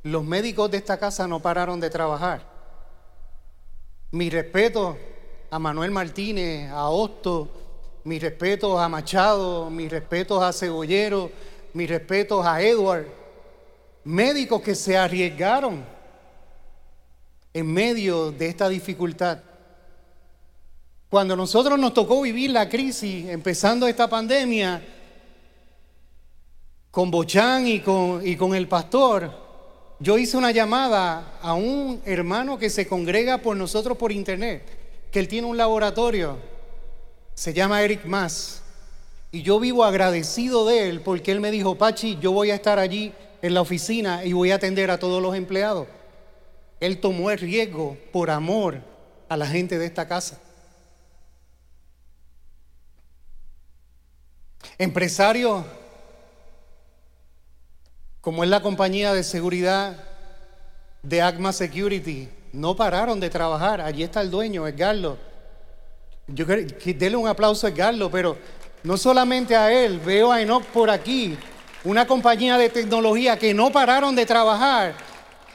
los 0.04 0.24
médicos 0.24 0.70
de 0.70 0.78
esta 0.78 0.98
casa 0.98 1.28
no 1.28 1.42
pararon 1.42 1.80
de 1.80 1.90
trabajar. 1.90 2.46
Mi 4.12 4.30
respeto 4.30 4.98
a 5.50 5.60
Manuel 5.60 5.92
Martínez, 5.92 6.70
a 6.70 6.90
Hosto, 6.90 7.63
mis 8.04 8.22
respetos 8.22 8.80
a 8.80 8.90
Machado, 8.90 9.70
mis 9.70 9.90
respetos 9.90 10.42
a 10.42 10.52
Cebollero, 10.52 11.32
mis 11.74 11.90
respetos 11.90 12.46
a 12.46 12.62
Edward. 12.62 13.08
Médicos 14.04 14.62
que 14.62 14.76
se 14.76 14.98
arriesgaron 14.98 15.86
en 17.54 17.68
medio 17.72 18.32
de 18.32 18.48
esta 18.48 18.68
dificultad. 18.68 19.40
Cuando 21.10 21.36
nosotros 21.36 21.80
nos 21.80 21.94
tocó 21.94 22.22
vivir 22.22 22.50
la 22.50 22.68
crisis, 22.68 23.30
empezando 23.30 23.88
esta 23.88 24.10
pandemia, 24.10 24.82
con 26.92 27.10
Bochán 27.10 27.68
y 27.68 27.80
con, 27.80 28.26
y 28.28 28.36
con 28.36 28.54
el 28.54 28.68
pastor, 28.68 29.32
yo 30.00 30.18
hice 30.18 30.36
una 30.36 30.52
llamada 30.52 31.38
a 31.42 31.54
un 31.54 32.02
hermano 32.06 32.58
que 32.58 32.70
se 32.70 32.88
congrega 32.88 33.38
por 33.38 33.56
nosotros 33.56 33.98
por 33.98 34.12
internet, 34.12 34.64
que 35.12 35.20
él 35.20 35.28
tiene 35.28 35.48
un 35.48 35.56
laboratorio, 35.56 36.38
se 37.36 37.54
llama 37.54 37.82
Eric 37.82 38.06
Mas, 38.06 38.62
y 39.32 39.42
yo 39.42 39.60
vivo 39.60 39.84
agradecido 39.84 40.66
de 40.66 40.90
él 40.90 41.02
porque 41.02 41.32
él 41.32 41.40
me 41.40 41.52
dijo, 41.52 41.76
Pachi, 41.76 42.18
yo 42.20 42.32
voy 42.32 42.52
a 42.52 42.56
estar 42.56 42.78
allí 42.78 43.14
en 43.42 43.54
la 43.54 43.62
oficina 43.62 44.24
y 44.24 44.34
voy 44.34 44.52
a 44.52 44.56
atender 44.56 44.92
a 44.92 45.00
todos 45.00 45.22
los 45.22 45.36
empleados. 45.36 45.88
Él 46.80 47.00
tomó 47.00 47.32
el 47.32 47.40
riesgo 47.40 47.98
por 48.12 48.30
amor 48.30 48.82
a 49.30 49.38
la 49.38 49.48
gente 49.48 49.80
de 49.80 49.86
esta 49.86 50.08
casa. 50.08 50.40
Empresario 54.78 55.66
como 58.24 58.46
es 58.46 58.50
la 58.50 58.62
compañía 58.62 59.14
de 59.14 59.22
seguridad 59.22 60.02
de 61.02 61.22
Agma 61.22 61.52
Security, 61.52 62.30
no 62.54 62.74
pararon 62.74 63.20
de 63.20 63.30
trabajar. 63.30 63.82
Allí 63.82 64.02
está 64.02 64.22
el 64.22 64.32
dueño, 64.32 64.66
Edgardo. 64.66 65.18
Yo 66.28 66.46
que 66.48 66.94
dele 66.94 67.18
un 67.18 67.28
aplauso 67.28 67.68
a 67.68 67.70
Edgardo, 67.70 68.10
pero 68.10 68.38
no 68.84 68.98
solamente 68.98 69.56
a 69.56 69.72
él, 69.72 70.00
veo 70.00 70.32
a 70.32 70.42
Enoch 70.42 70.64
por 70.66 70.90
aquí. 70.90 71.38
una 71.84 72.08
compañía 72.08 72.58
de 72.58 72.70
tecnología 72.70 73.38
que 73.38 73.54
no 73.54 73.70
pararon 73.70 74.16
de 74.16 74.26
trabajar 74.26 74.96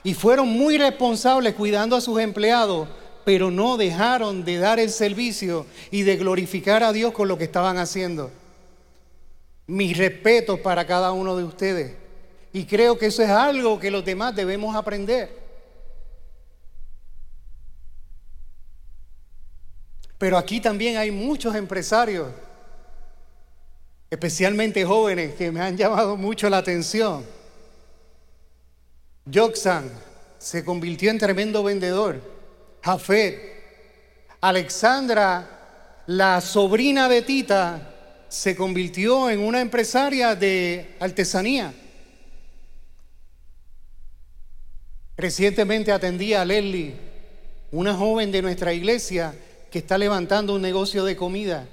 y 0.04 0.12
fueron 0.12 0.48
muy 0.48 0.76
responsables 0.76 1.54
cuidando 1.54 1.96
a 1.96 2.02
sus 2.02 2.20
empleados, 2.20 2.87
pero 3.24 3.50
no 3.50 3.78
dejaron 3.78 4.44
de 4.44 4.59
dar 4.59 4.78
el 4.78 4.90
servicio 4.90 5.64
y 5.90 6.02
de 6.02 6.16
glorificar 6.16 6.83
a 6.83 6.92
Dios 6.92 7.12
con 7.12 7.28
lo 7.28 7.38
que 7.38 7.44
estaban 7.44 7.78
haciendo. 7.78 8.31
Mis 9.66 9.96
respetos 9.96 10.61
para 10.61 10.87
cada 10.87 11.12
uno 11.12 11.35
de 11.35 11.44
ustedes. 11.44 11.94
Y 12.52 12.64
creo 12.64 12.98
que 12.98 13.07
eso 13.07 13.22
es 13.22 13.31
algo 13.31 13.78
que 13.78 13.90
los 13.90 14.04
demás 14.04 14.35
debemos 14.35 14.76
aprender. 14.76 15.47
Pero 20.18 20.37
aquí 20.37 20.61
también 20.61 20.96
hay 20.96 21.12
muchos 21.12 21.54
empresarios, 21.54 22.28
especialmente 24.11 24.85
jóvenes, 24.85 25.35
que 25.35 25.52
me 25.52 25.61
han 25.61 25.76
llamado 25.76 26.16
mucho 26.16 26.50
la 26.50 26.59
atención. 26.59 27.24
Joxan 29.33 29.90
se 30.38 30.64
convirtió 30.64 31.11
en 31.11 31.18
tremendo 31.18 31.62
vendedor. 31.62 32.20
Jafet. 32.83 33.57
Alexandra, 34.40 36.02
la 36.07 36.40
sobrina 36.40 37.09
de 37.09 37.22
Tita, 37.22 37.94
se 38.28 38.57
convirtió 38.57 39.31
en 39.31 39.40
una 39.40 39.61
empresaria 39.61 40.35
de 40.35 40.96
artesanía. 40.98 41.72
Recientemente 45.16 45.90
atendía 45.90 46.42
a 46.42 46.44
Leslie, 46.44 46.94
una 47.72 47.94
joven 47.94 48.31
de 48.31 48.42
nuestra 48.42 48.72
iglesia 48.72 49.35
que 49.70 49.78
está 49.78 49.98
levantando 49.98 50.54
un 50.54 50.62
negocio 50.62 51.04
de 51.04 51.16
comida. 51.16 51.66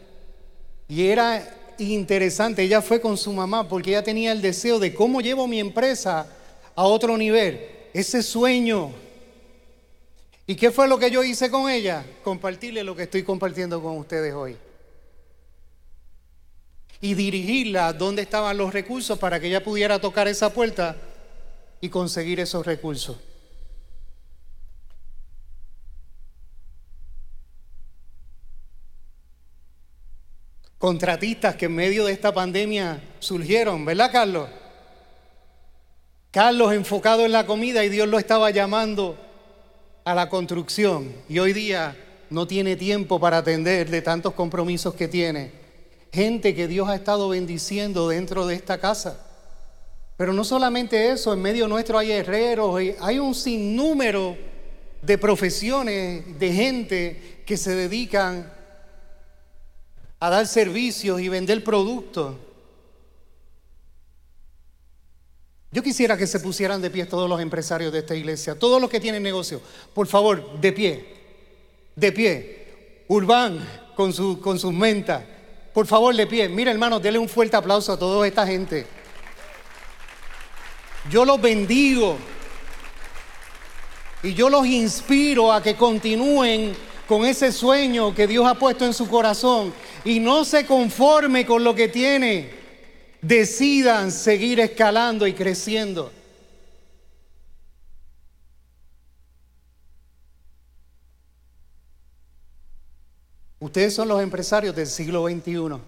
Y 0.87 1.07
era 1.07 1.73
interesante, 1.77 2.63
ella 2.63 2.81
fue 2.81 3.01
con 3.01 3.17
su 3.17 3.33
mamá 3.33 3.67
porque 3.67 3.91
ella 3.91 4.03
tenía 4.03 4.31
el 4.31 4.41
deseo 4.41 4.79
de 4.79 4.93
cómo 4.93 5.21
llevo 5.21 5.47
mi 5.47 5.59
empresa 5.59 6.27
a 6.75 6.83
otro 6.83 7.17
nivel. 7.17 7.59
Ese 7.93 8.21
sueño. 8.21 8.91
¿Y 10.47 10.55
qué 10.55 10.71
fue 10.71 10.87
lo 10.87 10.99
que 10.99 11.09
yo 11.09 11.23
hice 11.23 11.49
con 11.49 11.69
ella? 11.69 12.05
Compartirle 12.23 12.83
lo 12.83 12.95
que 12.95 13.03
estoy 13.03 13.23
compartiendo 13.23 13.81
con 13.81 13.97
ustedes 13.97 14.33
hoy. 14.33 14.57
Y 17.01 17.13
dirigirla 17.13 17.93
donde 17.93 18.21
estaban 18.21 18.57
los 18.57 18.73
recursos 18.73 19.17
para 19.17 19.39
que 19.39 19.47
ella 19.47 19.63
pudiera 19.63 19.99
tocar 19.99 20.27
esa 20.27 20.53
puerta 20.53 20.95
y 21.81 21.89
conseguir 21.89 22.39
esos 22.39 22.65
recursos. 22.65 23.17
Contratistas 30.77 31.55
que 31.55 31.65
en 31.65 31.75
medio 31.75 32.05
de 32.05 32.13
esta 32.13 32.33
pandemia 32.33 33.01
surgieron, 33.19 33.85
¿verdad, 33.85 34.11
Carlos? 34.11 34.49
Carlos 36.31 36.73
enfocado 36.73 37.25
en 37.25 37.31
la 37.31 37.45
comida 37.45 37.85
y 37.85 37.89
Dios 37.89 38.09
lo 38.09 38.19
estaba 38.19 38.51
llamando 38.51 39.17
a 40.03 40.13
la 40.13 40.27
construcción 40.27 41.13
y 41.29 41.39
hoy 41.39 41.53
día 41.53 41.95
no 42.29 42.45
tiene 42.45 42.75
tiempo 42.75 43.19
para 43.19 43.37
atender 43.37 43.89
de 43.89 44.01
tantos 44.01 44.33
compromisos 44.33 44.93
que 44.95 45.07
tiene. 45.07 45.51
Gente 46.11 46.53
que 46.53 46.67
Dios 46.67 46.89
ha 46.89 46.95
estado 46.95 47.29
bendiciendo 47.29 48.09
dentro 48.09 48.45
de 48.45 48.55
esta 48.55 48.77
casa. 48.79 49.25
Pero 50.17 50.33
no 50.33 50.43
solamente 50.43 51.11
eso, 51.11 51.33
en 51.33 51.41
medio 51.41 51.67
nuestro 51.67 51.97
hay 51.97 52.11
herreros, 52.11 52.81
hay 52.99 53.19
un 53.19 53.33
sinnúmero 53.33 54.37
de 55.01 55.17
profesiones, 55.17 56.39
de 56.39 56.51
gente 56.51 57.43
que 57.45 57.57
se 57.57 57.75
dedican 57.75 58.51
a 60.19 60.29
dar 60.29 60.47
servicios 60.47 61.19
y 61.19 61.29
vender 61.29 61.63
productos. 61.63 62.35
Yo 65.71 65.83
quisiera 65.83 66.15
que 66.15 66.25
se 66.25 66.39
pusieran 66.39 66.81
de 66.81 66.89
pie 66.89 67.05
todos 67.05 67.29
los 67.29 67.41
empresarios 67.41 67.91
de 67.91 67.99
esta 67.99 68.15
iglesia, 68.15 68.57
todos 68.57 68.79
los 68.79 68.89
que 68.89 68.99
tienen 68.99 69.21
negocio. 69.21 69.61
Por 69.93 70.07
favor, 70.07 70.59
de 70.61 70.71
pie, 70.71 71.05
de 71.95 72.11
pie. 72.13 73.03
Urbán 73.07 73.59
con, 73.93 74.13
su, 74.13 74.39
con 74.39 74.57
sus 74.57 74.71
mentas. 74.71 75.23
Por 75.73 75.85
favor, 75.85 76.15
de 76.15 76.25
pie. 76.27 76.47
Mira, 76.47 76.71
hermanos, 76.71 77.01
denle 77.01 77.19
un 77.19 77.27
fuerte 77.27 77.57
aplauso 77.57 77.91
a 77.91 77.99
toda 77.99 78.25
esta 78.25 78.47
gente. 78.47 78.87
Yo 81.11 81.25
los 81.25 81.41
bendigo 81.41 82.17
y 84.23 84.33
yo 84.33 84.49
los 84.49 84.65
inspiro 84.65 85.51
a 85.51 85.61
que 85.61 85.75
continúen 85.75 86.73
con 87.07 87.25
ese 87.25 87.51
sueño 87.51 88.15
que 88.15 88.25
Dios 88.25 88.47
ha 88.47 88.55
puesto 88.55 88.85
en 88.85 88.93
su 88.93 89.07
corazón 89.07 89.73
y 90.05 90.19
no 90.19 90.45
se 90.45 90.65
conforme 90.65 91.45
con 91.45 91.63
lo 91.63 91.73
que 91.73 91.87
tiene 91.89 92.49
decidan 93.21 94.11
seguir 94.11 94.59
escalando 94.59 95.25
y 95.25 95.33
creciendo. 95.33 96.11
Ustedes 103.59 103.95
son 103.95 104.07
los 104.07 104.21
empresarios 104.21 104.75
del 104.75 104.85
siglo 104.85 105.27
XXI. 105.27 105.81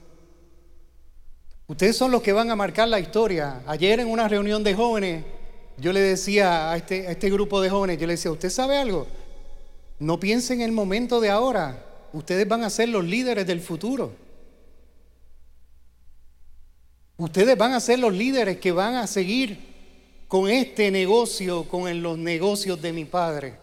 Ustedes 1.67 1.95
son 1.95 2.09
los 2.09 2.23
que 2.23 2.33
van 2.33 2.49
a 2.49 2.55
marcar 2.55 2.87
la 2.87 2.99
historia. 2.99 3.61
Ayer 3.67 3.99
en 3.99 4.07
una 4.07 4.27
reunión 4.27 4.63
de 4.63 4.73
jóvenes, 4.73 5.25
yo 5.77 5.93
le 5.93 5.99
decía 5.99 6.71
a 6.71 6.77
este, 6.77 7.07
a 7.07 7.11
este 7.11 7.29
grupo 7.29 7.61
de 7.61 7.69
jóvenes, 7.69 7.99
yo 7.99 8.07
le 8.07 8.13
decía, 8.13 8.31
¿usted 8.31 8.49
sabe 8.49 8.77
algo? 8.77 9.05
No 9.99 10.19
piensen 10.19 10.61
en 10.61 10.69
el 10.69 10.71
momento 10.71 11.21
de 11.21 11.29
ahora. 11.29 11.86
Ustedes 12.13 12.47
van 12.47 12.63
a 12.63 12.69
ser 12.69 12.89
los 12.89 13.03
líderes 13.03 13.45
del 13.45 13.61
futuro. 13.61 14.13
Ustedes 17.17 17.57
van 17.57 17.73
a 17.73 17.79
ser 17.79 17.99
los 17.99 18.13
líderes 18.13 18.57
que 18.57 18.71
van 18.71 18.95
a 18.95 19.07
seguir 19.07 19.75
con 20.27 20.49
este 20.49 20.91
negocio, 20.91 21.67
con 21.67 22.01
los 22.01 22.17
negocios 22.17 22.81
de 22.81 22.93
mi 22.93 23.05
Padre. 23.05 23.57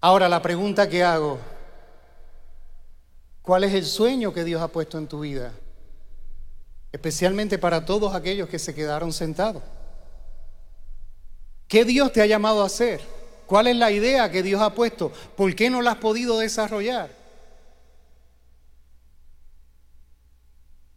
Ahora 0.00 0.28
la 0.28 0.40
pregunta 0.40 0.88
que 0.88 1.02
hago, 1.02 1.38
¿cuál 3.42 3.64
es 3.64 3.74
el 3.74 3.84
sueño 3.84 4.32
que 4.32 4.44
Dios 4.44 4.62
ha 4.62 4.68
puesto 4.68 4.96
en 4.96 5.08
tu 5.08 5.20
vida? 5.20 5.52
Especialmente 6.92 7.58
para 7.58 7.84
todos 7.84 8.14
aquellos 8.14 8.48
que 8.48 8.58
se 8.58 8.74
quedaron 8.74 9.12
sentados. 9.12 9.62
¿Qué 11.68 11.84
Dios 11.84 12.12
te 12.12 12.22
ha 12.22 12.26
llamado 12.26 12.62
a 12.62 12.66
hacer? 12.66 13.00
¿Cuál 13.50 13.66
es 13.66 13.74
la 13.74 13.90
idea 13.90 14.30
que 14.30 14.44
Dios 14.44 14.62
ha 14.62 14.72
puesto? 14.72 15.10
¿Por 15.36 15.56
qué 15.56 15.70
no 15.70 15.82
la 15.82 15.90
has 15.90 15.96
podido 15.96 16.38
desarrollar? 16.38 17.10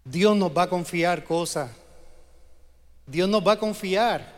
Dios 0.06 0.38
nos 0.38 0.56
va 0.56 0.62
a 0.62 0.70
confiar 0.70 1.24
cosas. 1.24 1.72
Dios 3.08 3.28
nos 3.28 3.42
va 3.42 3.54
a 3.54 3.60
confiar. 3.60 4.36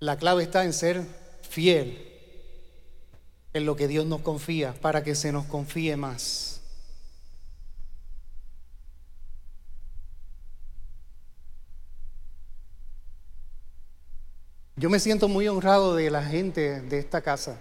La 0.00 0.16
clave 0.16 0.44
está 0.44 0.64
en 0.64 0.72
ser 0.72 1.02
fiel 1.42 2.10
en 3.52 3.66
lo 3.66 3.76
que 3.76 3.86
Dios 3.86 4.06
nos 4.06 4.22
confía 4.22 4.72
para 4.80 5.04
que 5.04 5.14
se 5.14 5.32
nos 5.32 5.44
confíe 5.44 5.98
más. 5.98 6.53
Yo 14.76 14.90
me 14.90 14.98
siento 14.98 15.28
muy 15.28 15.46
honrado 15.46 15.94
de 15.94 16.10
la 16.10 16.24
gente 16.24 16.80
de 16.80 16.98
esta 16.98 17.20
casa. 17.20 17.60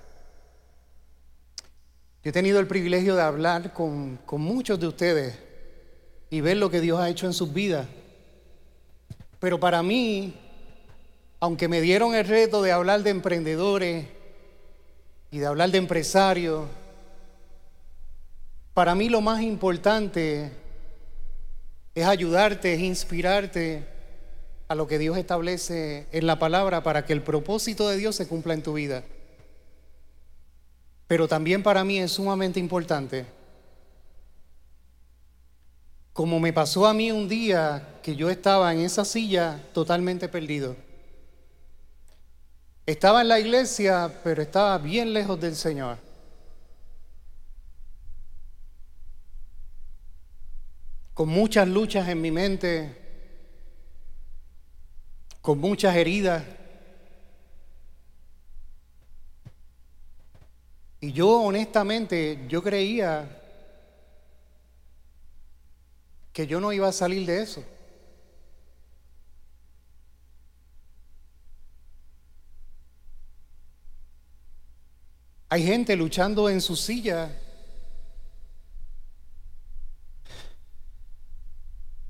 Yo 2.23 2.29
he 2.29 2.33
tenido 2.33 2.59
el 2.59 2.65
privilegio 2.65 3.15
de 3.15 3.21
hablar 3.21 3.71
con, 3.71 4.17
con 4.25 4.41
muchos 4.41 4.79
de 4.79 4.87
ustedes 4.87 5.37
y 6.31 6.41
ver 6.41 6.57
lo 6.57 6.71
que 6.71 6.81
Dios 6.81 6.99
ha 6.99 7.09
hecho 7.09 7.27
en 7.27 7.33
sus 7.33 7.53
vidas. 7.53 7.87
Pero 9.39 9.59
para 9.59 9.83
mí, 9.83 10.33
aunque 11.39 11.67
me 11.67 11.81
dieron 11.81 12.15
el 12.15 12.25
reto 12.25 12.63
de 12.63 12.71
hablar 12.71 13.03
de 13.03 13.11
emprendedores 13.11 14.07
y 15.29 15.37
de 15.37 15.45
hablar 15.45 15.69
de 15.69 15.77
empresarios, 15.77 16.65
para 18.73 18.95
mí 18.95 19.07
lo 19.07 19.21
más 19.21 19.41
importante 19.41 20.49
es 21.93 22.05
ayudarte, 22.07 22.73
es 22.73 22.79
inspirarte 22.79 23.92
a 24.73 24.75
lo 24.75 24.87
que 24.87 24.99
Dios 24.99 25.17
establece 25.17 26.05
en 26.11 26.27
la 26.27 26.37
palabra 26.37 26.83
para 26.83 27.05
que 27.05 27.13
el 27.13 27.21
propósito 27.21 27.87
de 27.87 27.97
Dios 27.97 28.15
se 28.15 28.27
cumpla 28.27 28.53
en 28.53 28.63
tu 28.63 28.73
vida. 28.73 29.03
Pero 31.07 31.27
también 31.27 31.63
para 31.63 31.83
mí 31.83 31.99
es 31.99 32.11
sumamente 32.11 32.59
importante 32.59 33.25
como 36.13 36.39
me 36.39 36.53
pasó 36.53 36.85
a 36.85 36.93
mí 36.93 37.11
un 37.11 37.27
día 37.27 37.99
que 38.03 38.15
yo 38.15 38.29
estaba 38.29 38.71
en 38.71 38.81
esa 38.81 39.03
silla 39.03 39.59
totalmente 39.73 40.29
perdido. 40.29 40.75
Estaba 42.85 43.21
en 43.21 43.29
la 43.29 43.39
iglesia, 43.39 44.21
pero 44.23 44.43
estaba 44.43 44.77
bien 44.77 45.11
lejos 45.11 45.39
del 45.41 45.55
Señor. 45.55 45.97
Con 51.15 51.29
muchas 51.29 51.67
luchas 51.67 52.07
en 52.07 52.21
mi 52.21 52.29
mente, 52.29 53.02
con 55.43 55.59
muchas 55.59 55.93
heridas. 55.97 56.41
Y 61.01 61.11
yo 61.11 61.41
honestamente, 61.41 62.45
yo 62.47 62.63
creía 62.63 63.27
que 66.31 66.47
yo 66.47 66.61
no 66.61 66.71
iba 66.71 66.87
a 66.87 66.93
salir 66.93 67.25
de 67.25 67.41
eso. 67.41 67.61
Hay 75.49 75.65
gente 75.65 75.97
luchando 75.97 76.49
en 76.49 76.61
su 76.61 76.77
silla 76.77 77.37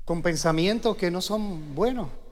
con 0.04 0.22
pensamientos 0.22 0.96
que 0.96 1.10
no 1.10 1.20
son 1.20 1.74
buenos. 1.74 2.23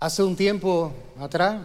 Hace 0.00 0.22
un 0.22 0.34
tiempo 0.34 0.94
atrás 1.20 1.60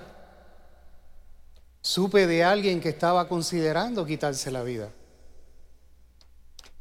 supe 1.79 2.27
de 2.27 2.43
alguien 2.43 2.81
que 2.81 2.89
estaba 2.89 3.29
considerando 3.29 4.05
quitarse 4.05 4.51
la 4.51 4.61
vida. 4.61 4.89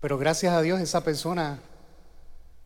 Pero 0.01 0.19
gracias 0.19 0.53
a 0.53 0.63
Dios 0.63 0.81
esa 0.81 1.05
persona 1.05 1.61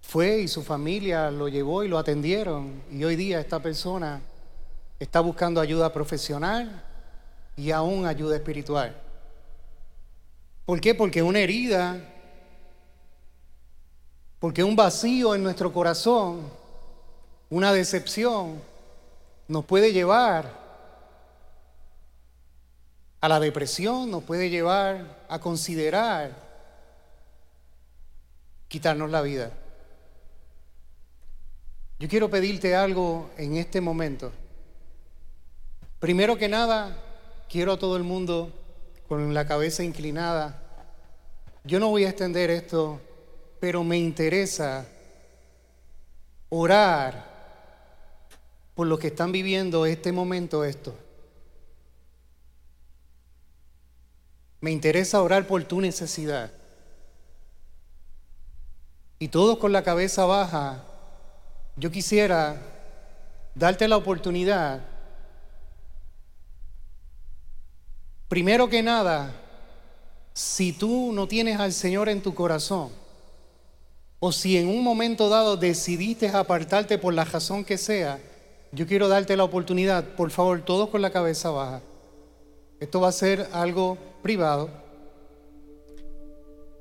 fue 0.00 0.40
y 0.40 0.48
su 0.48 0.62
familia 0.62 1.30
lo 1.30 1.48
llevó 1.48 1.84
y 1.84 1.88
lo 1.88 1.98
atendieron. 1.98 2.82
Y 2.90 3.04
hoy 3.04 3.14
día 3.14 3.40
esta 3.40 3.60
persona 3.60 4.22
está 4.98 5.20
buscando 5.20 5.60
ayuda 5.60 5.92
profesional 5.92 6.82
y 7.58 7.70
aún 7.72 8.06
ayuda 8.06 8.36
espiritual. 8.36 8.96
¿Por 10.64 10.80
qué? 10.80 10.94
Porque 10.94 11.22
una 11.22 11.40
herida, 11.40 12.00
porque 14.38 14.64
un 14.64 14.74
vacío 14.74 15.34
en 15.34 15.42
nuestro 15.42 15.74
corazón, 15.74 16.50
una 17.50 17.70
decepción, 17.70 18.62
nos 19.48 19.64
puede 19.64 19.92
llevar 19.92 20.68
a 23.20 23.28
la 23.28 23.40
depresión, 23.40 24.10
nos 24.10 24.22
puede 24.22 24.50
llevar 24.50 25.24
a 25.28 25.40
considerar 25.40 26.36
quitarnos 28.68 29.10
la 29.10 29.22
vida. 29.22 29.50
Yo 31.98 32.08
quiero 32.08 32.30
pedirte 32.30 32.76
algo 32.76 33.30
en 33.38 33.56
este 33.56 33.80
momento. 33.80 34.32
Primero 35.98 36.36
que 36.36 36.48
nada, 36.48 36.96
quiero 37.48 37.72
a 37.72 37.78
todo 37.78 37.96
el 37.96 38.04
mundo 38.04 38.52
con 39.08 39.34
la 39.34 39.48
cabeza 39.48 39.82
inclinada. 39.82 40.62
Yo 41.64 41.80
no 41.80 41.88
voy 41.88 42.04
a 42.04 42.10
extender 42.10 42.50
esto, 42.50 43.00
pero 43.58 43.82
me 43.82 43.96
interesa 43.96 44.86
orar 46.50 47.27
por 48.78 48.86
los 48.86 49.00
que 49.00 49.08
están 49.08 49.32
viviendo 49.32 49.86
este 49.86 50.12
momento 50.12 50.62
esto. 50.62 50.94
Me 54.60 54.70
interesa 54.70 55.20
orar 55.20 55.48
por 55.48 55.64
tu 55.64 55.80
necesidad. 55.80 56.52
Y 59.18 59.26
todos 59.26 59.58
con 59.58 59.72
la 59.72 59.82
cabeza 59.82 60.26
baja, 60.26 60.84
yo 61.74 61.90
quisiera 61.90 62.56
darte 63.56 63.88
la 63.88 63.96
oportunidad 63.96 64.80
Primero 68.28 68.68
que 68.68 68.80
nada, 68.80 69.34
si 70.34 70.72
tú 70.72 71.10
no 71.12 71.26
tienes 71.26 71.58
al 71.58 71.72
Señor 71.72 72.08
en 72.08 72.22
tu 72.22 72.32
corazón, 72.32 72.90
o 74.20 74.30
si 74.30 74.56
en 74.56 74.68
un 74.68 74.84
momento 74.84 75.28
dado 75.28 75.56
decidiste 75.56 76.28
apartarte 76.28 76.96
por 76.96 77.12
la 77.12 77.24
razón 77.24 77.64
que 77.64 77.76
sea, 77.76 78.20
yo 78.72 78.86
quiero 78.86 79.08
darte 79.08 79.36
la 79.36 79.44
oportunidad, 79.44 80.04
por 80.16 80.30
favor, 80.30 80.60
todos 80.62 80.90
con 80.90 81.00
la 81.00 81.10
cabeza 81.10 81.50
baja. 81.50 81.80
Esto 82.80 83.00
va 83.00 83.08
a 83.08 83.12
ser 83.12 83.48
algo 83.52 83.98
privado. 84.22 84.68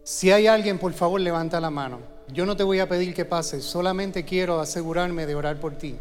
Si 0.04 0.32
hay 0.32 0.48
alguien, 0.48 0.80
por 0.80 0.94
favor, 0.94 1.20
levanta 1.20 1.60
la 1.60 1.70
mano. 1.70 2.00
Yo 2.32 2.46
no 2.46 2.58
te 2.58 2.64
voy 2.64 2.80
a 2.80 2.90
pedir 2.90 3.14
que 3.14 3.26
pases, 3.26 3.64
solamente 3.64 4.26
quiero 4.26 4.60
asegurarme 4.60 5.26
de 5.26 5.36
orar 5.36 5.60
por 5.60 5.76
ti. 5.76 5.96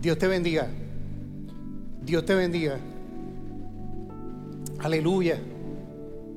Dios 0.00 0.18
te 0.18 0.26
bendiga. 0.26 0.68
Dios 2.02 2.24
te 2.24 2.34
bendiga. 2.34 2.78
Aleluya. 4.80 5.38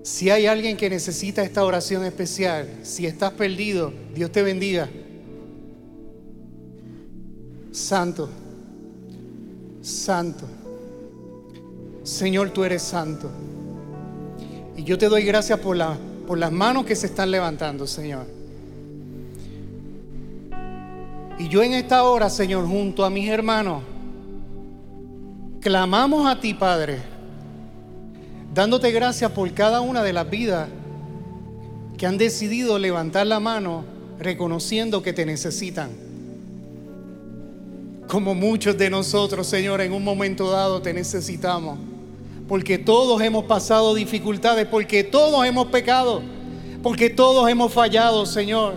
Si 0.03 0.30
hay 0.30 0.45
alguien 0.45 0.78
que 0.78 0.89
necesita 0.89 1.41
esta 1.41 1.64
oración 1.64 2.06
especial, 2.06 2.70
si 2.84 3.08
estás 3.08 3.32
perdido, 3.32 3.91
Dios 4.14 4.32
te 4.32 4.43
bendiga. 4.43 4.88
Santo, 7.76 8.30
santo. 9.82 10.45
Señor, 12.03 12.51
tú 12.51 12.63
eres 12.63 12.82
santo. 12.82 13.30
Y 14.78 14.84
yo 14.84 14.97
te 14.97 15.09
doy 15.09 15.23
gracias 15.23 15.59
por, 15.59 15.78
por 16.26 16.38
las 16.38 16.51
manos 16.51 16.86
que 16.86 16.95
se 16.95 17.07
están 17.07 17.32
levantando, 17.32 17.86
Señor. 17.86 18.26
Y 21.38 21.49
yo 21.49 21.61
en 21.63 21.73
esta 21.73 22.03
hora, 22.03 22.30
Señor, 22.30 22.65
junto 22.65 23.03
a 23.03 23.09
mis 23.09 23.30
hermanos, 23.30 23.84
clamamos 25.59 26.26
a 26.28 26.39
ti, 26.39 26.53
Padre 26.53 27.15
dándote 28.55 28.89
gracias 28.93 29.32
por 29.32 29.53
cada 29.53 29.82
una 29.82 30.01
de 30.01 30.13
las 30.13 30.30
vidas 30.30 30.69
que 31.97 32.05
han 32.07 32.17
decidido 32.17 32.80
levantar 32.80 33.28
la 33.28 33.41
mano 33.41 33.84
reconociendo 34.17 35.03
que 35.03 35.11
te 35.11 35.26
necesitan. 35.26 36.05
Como 38.16 38.34
muchos 38.34 38.78
de 38.78 38.89
nosotros, 38.89 39.45
Señor, 39.45 39.82
en 39.82 39.91
un 39.91 40.01
momento 40.01 40.49
dado 40.49 40.82
te 40.82 40.93
necesitamos. 40.93 41.78
Porque 42.47 42.78
todos 42.78 43.22
hemos 43.22 43.43
pasado 43.43 43.93
dificultades, 43.93 44.66
porque 44.68 45.03
todos 45.03 45.45
hemos 45.45 45.68
pecado, 45.68 46.22
porque 46.82 47.09
todos 47.09 47.49
hemos 47.49 47.74
fallado, 47.74 48.26
Señor. 48.26 48.76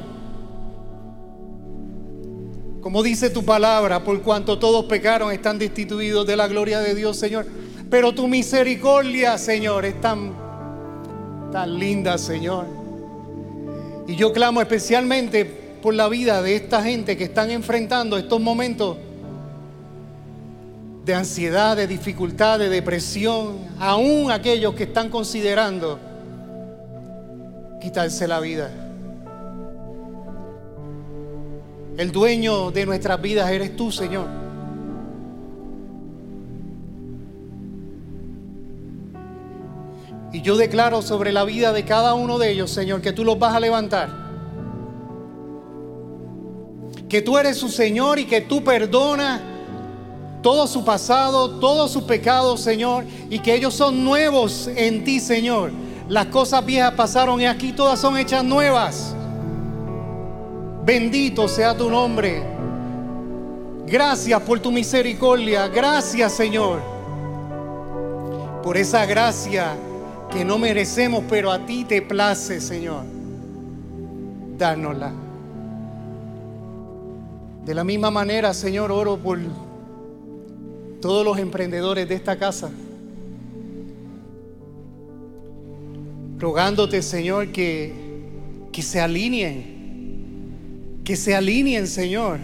Como 2.81 3.01
dice 3.05 3.31
tu 3.31 3.45
palabra, 3.45 4.03
por 4.03 4.21
cuanto 4.23 4.59
todos 4.59 4.87
pecaron, 4.87 5.31
están 5.31 5.57
destituidos 5.57 6.27
de 6.27 6.37
la 6.37 6.49
gloria 6.49 6.81
de 6.81 6.97
Dios, 6.97 7.17
Señor. 7.17 7.47
Pero 7.89 8.13
tu 8.13 8.27
misericordia, 8.27 9.39
Señor, 9.39 9.85
es 9.85 10.01
tan, 10.01 10.33
tan 11.53 11.79
linda, 11.79 12.19
Señor. 12.19 12.67
Y 14.09 14.17
yo 14.17 14.33
clamo 14.33 14.61
especialmente 14.61 15.45
por 15.81 15.95
la 15.95 16.09
vida 16.09 16.43
de 16.43 16.57
esta 16.57 16.83
gente 16.83 17.17
que 17.17 17.23
están 17.23 17.53
enfrentando 17.53 18.19
estos 18.19 18.41
momentos 18.41 18.97
de 21.09 21.15
ansiedad, 21.15 21.75
de 21.75 21.87
dificultad, 21.87 22.59
de 22.59 22.69
depresión, 22.69 23.61
aún 23.79 24.31
aquellos 24.31 24.75
que 24.75 24.83
están 24.83 25.09
considerando 25.09 25.99
quitarse 27.81 28.29
la 28.29 28.39
vida. 28.41 28.71
El 31.97 32.13
dueño 32.13 32.71
de 32.73 32.85
nuestras 32.85 33.23
vidas 33.23 33.51
eres 33.51 33.75
tú, 33.75 33.91
Señor. 33.91 34.27
Y 40.31 40.43
yo 40.43 40.59
declaro 40.59 41.01
sobre 41.01 41.33
la 41.33 41.45
vida 41.45 41.73
de 41.73 41.87
cada 41.87 42.13
uno 42.13 42.37
de 42.37 42.51
ellos, 42.51 42.71
Señor, 42.71 43.01
que 43.01 43.15
tú 43.15 43.25
los 43.25 43.39
vas 43.39 43.55
a 43.55 43.61
levantar. 43.61 44.11
Que 47.09 47.23
tú 47.23 47.39
eres 47.39 47.57
su 47.57 47.71
Señor 47.71 48.19
y 48.19 48.27
que 48.27 48.43
tú 48.43 48.63
perdonas 48.63 49.48
todo 50.43 50.67
su 50.67 50.85
pasado, 50.85 51.59
todos 51.59 51.91
sus 51.91 52.05
pecados, 52.05 52.61
Señor, 52.61 53.05
y 53.29 53.41
que 53.41 53.55
ellos 53.55 53.75
son 53.75 54.05
nuevos 54.05 54.69
en 54.77 55.05
ti, 55.05 55.21
Señor. 55.21 55.73
Las 56.09 56.27
cosas 56.27 56.65
viejas 56.65 56.93
pasaron 56.95 57.41
y 57.41 57.47
aquí 57.47 57.73
todas 57.73 58.01
son 58.01 58.17
hechas 58.17 58.45
nuevas. 58.45 59.15
Bendito 60.85 61.49
sea 61.49 61.77
tu 61.77 61.91
nombre. 61.91 62.43
Gracias 63.87 64.41
por 64.43 64.61
tu 64.61 64.71
misericordia. 64.71 65.69
Gracias, 65.69 66.33
Señor, 66.33 66.81
por 68.63 68.77
esa 68.77 69.05
gracia 69.07 69.77
que 70.31 70.45
no 70.45 70.59
merecemos, 70.59 71.25
pero 71.29 71.51
a 71.51 71.67
ti 71.67 71.85
te 71.85 72.01
place, 72.01 72.61
Señor. 72.61 73.03
Dárnosla. 74.57 75.13
De 77.65 77.75
la 77.75 77.85
misma 77.85 78.11
manera, 78.11 78.55
Señor, 78.55 78.91
oro 78.91 79.19
por 79.19 79.39
todos 81.01 81.25
los 81.25 81.39
emprendedores 81.39 82.09
de 82.09 82.15
esta 82.15 82.39
casa. 82.39 82.71
Rogándote, 86.39 87.03
Señor, 87.03 87.53
que, 87.53 87.93
que 88.73 88.83
se 88.83 89.01
alineen, 89.01 91.01
que 91.05 91.17
se 91.17 91.35
alineen, 91.35 91.87
Señor, 91.87 92.39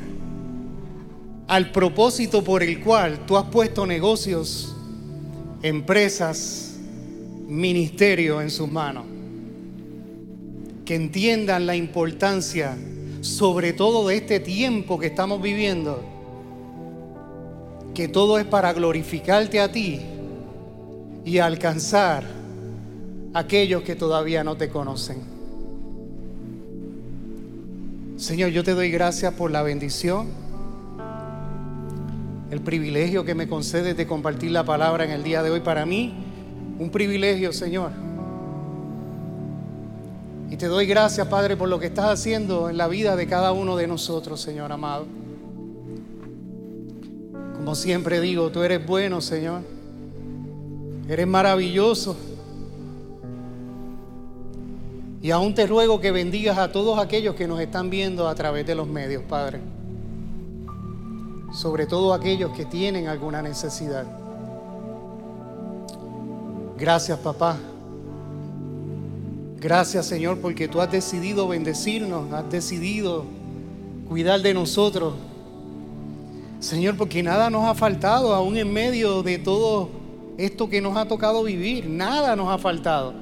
al 1.47 1.71
propósito 1.71 2.43
por 2.43 2.63
el 2.63 2.81
cual 2.81 3.27
tú 3.27 3.37
has 3.37 3.45
puesto 3.45 3.87
negocios, 3.87 4.75
empresas, 5.63 6.77
ministerio 7.47 8.41
en 8.41 8.51
sus 8.51 8.71
manos. 8.71 9.05
Que 10.85 10.97
entiendan 10.97 11.67
la 11.67 11.77
importancia, 11.77 12.77
sobre 13.21 13.73
todo 13.73 14.09
de 14.09 14.17
este 14.17 14.41
tiempo 14.41 14.99
que 14.99 15.07
estamos 15.07 15.41
viviendo, 15.41 16.14
que 17.95 18.09
todo 18.09 18.39
es 18.39 18.45
para 18.45 18.73
glorificarte 18.73 19.61
a 19.61 19.71
ti 19.71 20.01
y 21.25 21.39
alcanzar 21.39 22.25
a 23.33 23.39
aquellos 23.39 23.83
que 23.83 23.95
todavía 23.95 24.43
no 24.45 24.57
te 24.57 24.69
conocen. 24.69 25.23
Señor, 28.17 28.51
yo 28.51 28.63
te 28.65 28.73
doy 28.73 28.91
gracias 28.91 29.33
por 29.35 29.51
la 29.51 29.63
bendición, 29.63 30.29
el 32.51 32.61
privilegio 32.61 33.25
que 33.25 33.35
me 33.35 33.49
concedes 33.49 33.97
de 33.97 34.07
compartir 34.07 34.51
la 34.51 34.65
palabra 34.65 35.05
en 35.05 35.11
el 35.11 35.23
día 35.23 35.43
de 35.43 35.51
hoy. 35.51 35.61
Para 35.61 35.87
mí, 35.87 36.15
un 36.79 36.91
privilegio, 36.91 37.53
Señor. 37.53 37.91
Y 40.51 40.57
te 40.57 40.67
doy 40.67 40.87
gracias, 40.87 41.27
Padre, 41.27 41.57
por 41.57 41.69
lo 41.69 41.81
que 41.81 41.87
estás 41.87 42.07
haciendo 42.07 42.71
en 42.71 42.77
la 42.77 42.87
vida 42.87 43.17
de 43.17 43.27
cada 43.27 43.53
uno 43.53 43.77
de 43.77 43.89
nosotros, 43.89 44.41
Señor 44.41 44.71
amado. 44.71 45.24
Como 47.65 47.75
siempre 47.75 48.21
digo, 48.21 48.51
tú 48.51 48.63
eres 48.63 48.87
bueno, 48.87 49.23
Señor. 49.23 49.63
Eres 51.09 51.27
maravilloso. 51.27 52.15
Y 55.23 55.31
aún 55.31 55.55
te 55.55 55.67
ruego 55.67 55.99
que 55.99 56.11
bendigas 56.11 56.59
a 56.59 56.71
todos 56.71 56.99
aquellos 56.99 57.35
que 57.35 57.49
nos 57.49 57.59
están 57.61 57.89
viendo 57.89 58.29
a 58.29 58.35
través 58.35 58.67
de 58.67 58.75
los 58.75 58.87
medios, 58.87 59.23
Padre. 59.23 59.61
Sobre 61.55 61.87
todo 61.87 62.13
aquellos 62.13 62.55
que 62.55 62.67
tienen 62.67 63.09
alguna 63.09 63.41
necesidad. 63.41 64.05
Gracias, 66.77 67.19
papá. 67.19 67.57
Gracias, 69.57 70.05
Señor, 70.05 70.37
porque 70.37 70.69
tú 70.69 70.83
has 70.83 70.93
decidido 70.93 71.49
bendecirnos, 71.49 72.31
has 72.31 72.51
decidido 72.51 73.25
cuidar 74.07 74.43
de 74.43 74.53
nosotros. 74.53 75.15
Señor, 76.65 76.97
porque 76.97 77.23
nada 77.23 77.51
nos 77.51 77.67
ha 77.67 77.75
faltado, 77.75 78.35
aún 78.35 78.57
en 78.57 78.73
medio 78.73 79.23
de 79.23 79.39
todo 79.39 79.91
esto 80.39 80.67
que 80.71 80.81
nos 80.81 80.97
ha 80.97 81.07
tocado 81.07 81.45
vivir, 81.45 81.91
nada 81.91 82.35
nos 82.37 82.49
ha 82.49 82.57
faltado. 82.57 83.13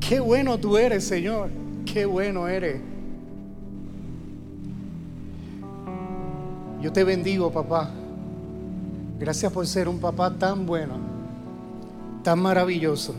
Qué 0.00 0.18
bueno 0.18 0.58
tú 0.58 0.76
eres, 0.76 1.04
Señor, 1.04 1.48
qué 1.86 2.06
bueno 2.06 2.48
eres. 2.48 2.80
Yo 6.82 6.92
te 6.92 7.04
bendigo, 7.04 7.52
papá. 7.52 7.88
Gracias 9.20 9.52
por 9.52 9.64
ser 9.64 9.88
un 9.88 10.00
papá 10.00 10.34
tan 10.36 10.66
bueno, 10.66 10.94
tan 12.24 12.40
maravilloso. 12.40 13.14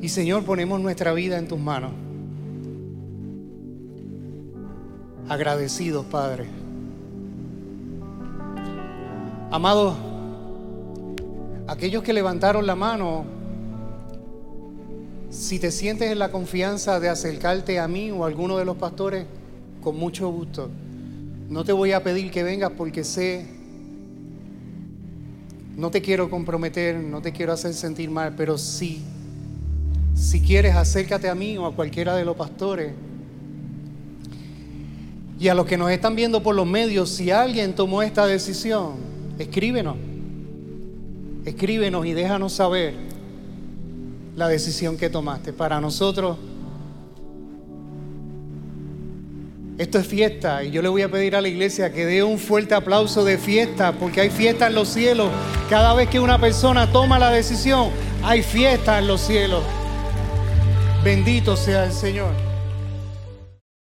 Y 0.00 0.08
Señor, 0.08 0.44
ponemos 0.44 0.80
nuestra 0.80 1.12
vida 1.12 1.36
en 1.36 1.46
tus 1.46 1.60
manos. 1.60 1.90
Agradecidos, 5.32 6.04
Padre. 6.04 6.44
Amados, 9.50 9.96
aquellos 11.66 12.02
que 12.02 12.12
levantaron 12.12 12.66
la 12.66 12.74
mano, 12.74 13.24
si 15.30 15.58
te 15.58 15.70
sientes 15.70 16.12
en 16.12 16.18
la 16.18 16.30
confianza 16.30 17.00
de 17.00 17.08
acercarte 17.08 17.80
a 17.80 17.88
mí 17.88 18.10
o 18.10 18.24
a 18.24 18.26
alguno 18.26 18.58
de 18.58 18.66
los 18.66 18.76
pastores, 18.76 19.24
con 19.82 19.96
mucho 19.96 20.28
gusto. 20.30 20.68
No 21.48 21.64
te 21.64 21.72
voy 21.72 21.92
a 21.92 22.02
pedir 22.02 22.30
que 22.30 22.42
vengas 22.42 22.72
porque 22.76 23.02
sé, 23.02 23.46
no 25.78 25.90
te 25.90 26.02
quiero 26.02 26.28
comprometer, 26.28 26.96
no 26.96 27.22
te 27.22 27.32
quiero 27.32 27.54
hacer 27.54 27.72
sentir 27.72 28.10
mal, 28.10 28.34
pero 28.36 28.58
sí, 28.58 29.02
si 30.14 30.42
quieres, 30.42 30.74
acércate 30.74 31.30
a 31.30 31.34
mí 31.34 31.56
o 31.56 31.64
a 31.64 31.74
cualquiera 31.74 32.16
de 32.16 32.26
los 32.26 32.36
pastores 32.36 32.92
y 35.42 35.48
a 35.48 35.54
los 35.54 35.66
que 35.66 35.76
nos 35.76 35.90
están 35.90 36.14
viendo 36.14 36.40
por 36.40 36.54
los 36.54 36.68
medios, 36.68 37.10
si 37.10 37.32
alguien 37.32 37.74
tomó 37.74 38.00
esta 38.00 38.26
decisión, 38.26 38.92
escríbenos. 39.40 39.96
Escríbenos 41.44 42.06
y 42.06 42.12
déjanos 42.12 42.52
saber 42.52 42.94
la 44.36 44.46
decisión 44.46 44.96
que 44.96 45.10
tomaste. 45.10 45.52
Para 45.52 45.80
nosotros, 45.80 46.38
esto 49.78 49.98
es 49.98 50.06
fiesta 50.06 50.62
y 50.62 50.70
yo 50.70 50.80
le 50.80 50.88
voy 50.88 51.02
a 51.02 51.10
pedir 51.10 51.34
a 51.34 51.40
la 51.40 51.48
iglesia 51.48 51.92
que 51.92 52.06
dé 52.06 52.22
un 52.22 52.38
fuerte 52.38 52.76
aplauso 52.76 53.24
de 53.24 53.36
fiesta, 53.36 53.90
porque 53.90 54.20
hay 54.20 54.30
fiesta 54.30 54.68
en 54.68 54.76
los 54.76 54.90
cielos. 54.90 55.28
Cada 55.68 55.92
vez 55.94 56.08
que 56.08 56.20
una 56.20 56.40
persona 56.40 56.92
toma 56.92 57.18
la 57.18 57.30
decisión, 57.30 57.88
hay 58.22 58.44
fiesta 58.44 59.00
en 59.00 59.08
los 59.08 59.20
cielos. 59.20 59.64
Bendito 61.02 61.56
sea 61.56 61.86
el 61.86 61.92
Señor. 61.92 62.51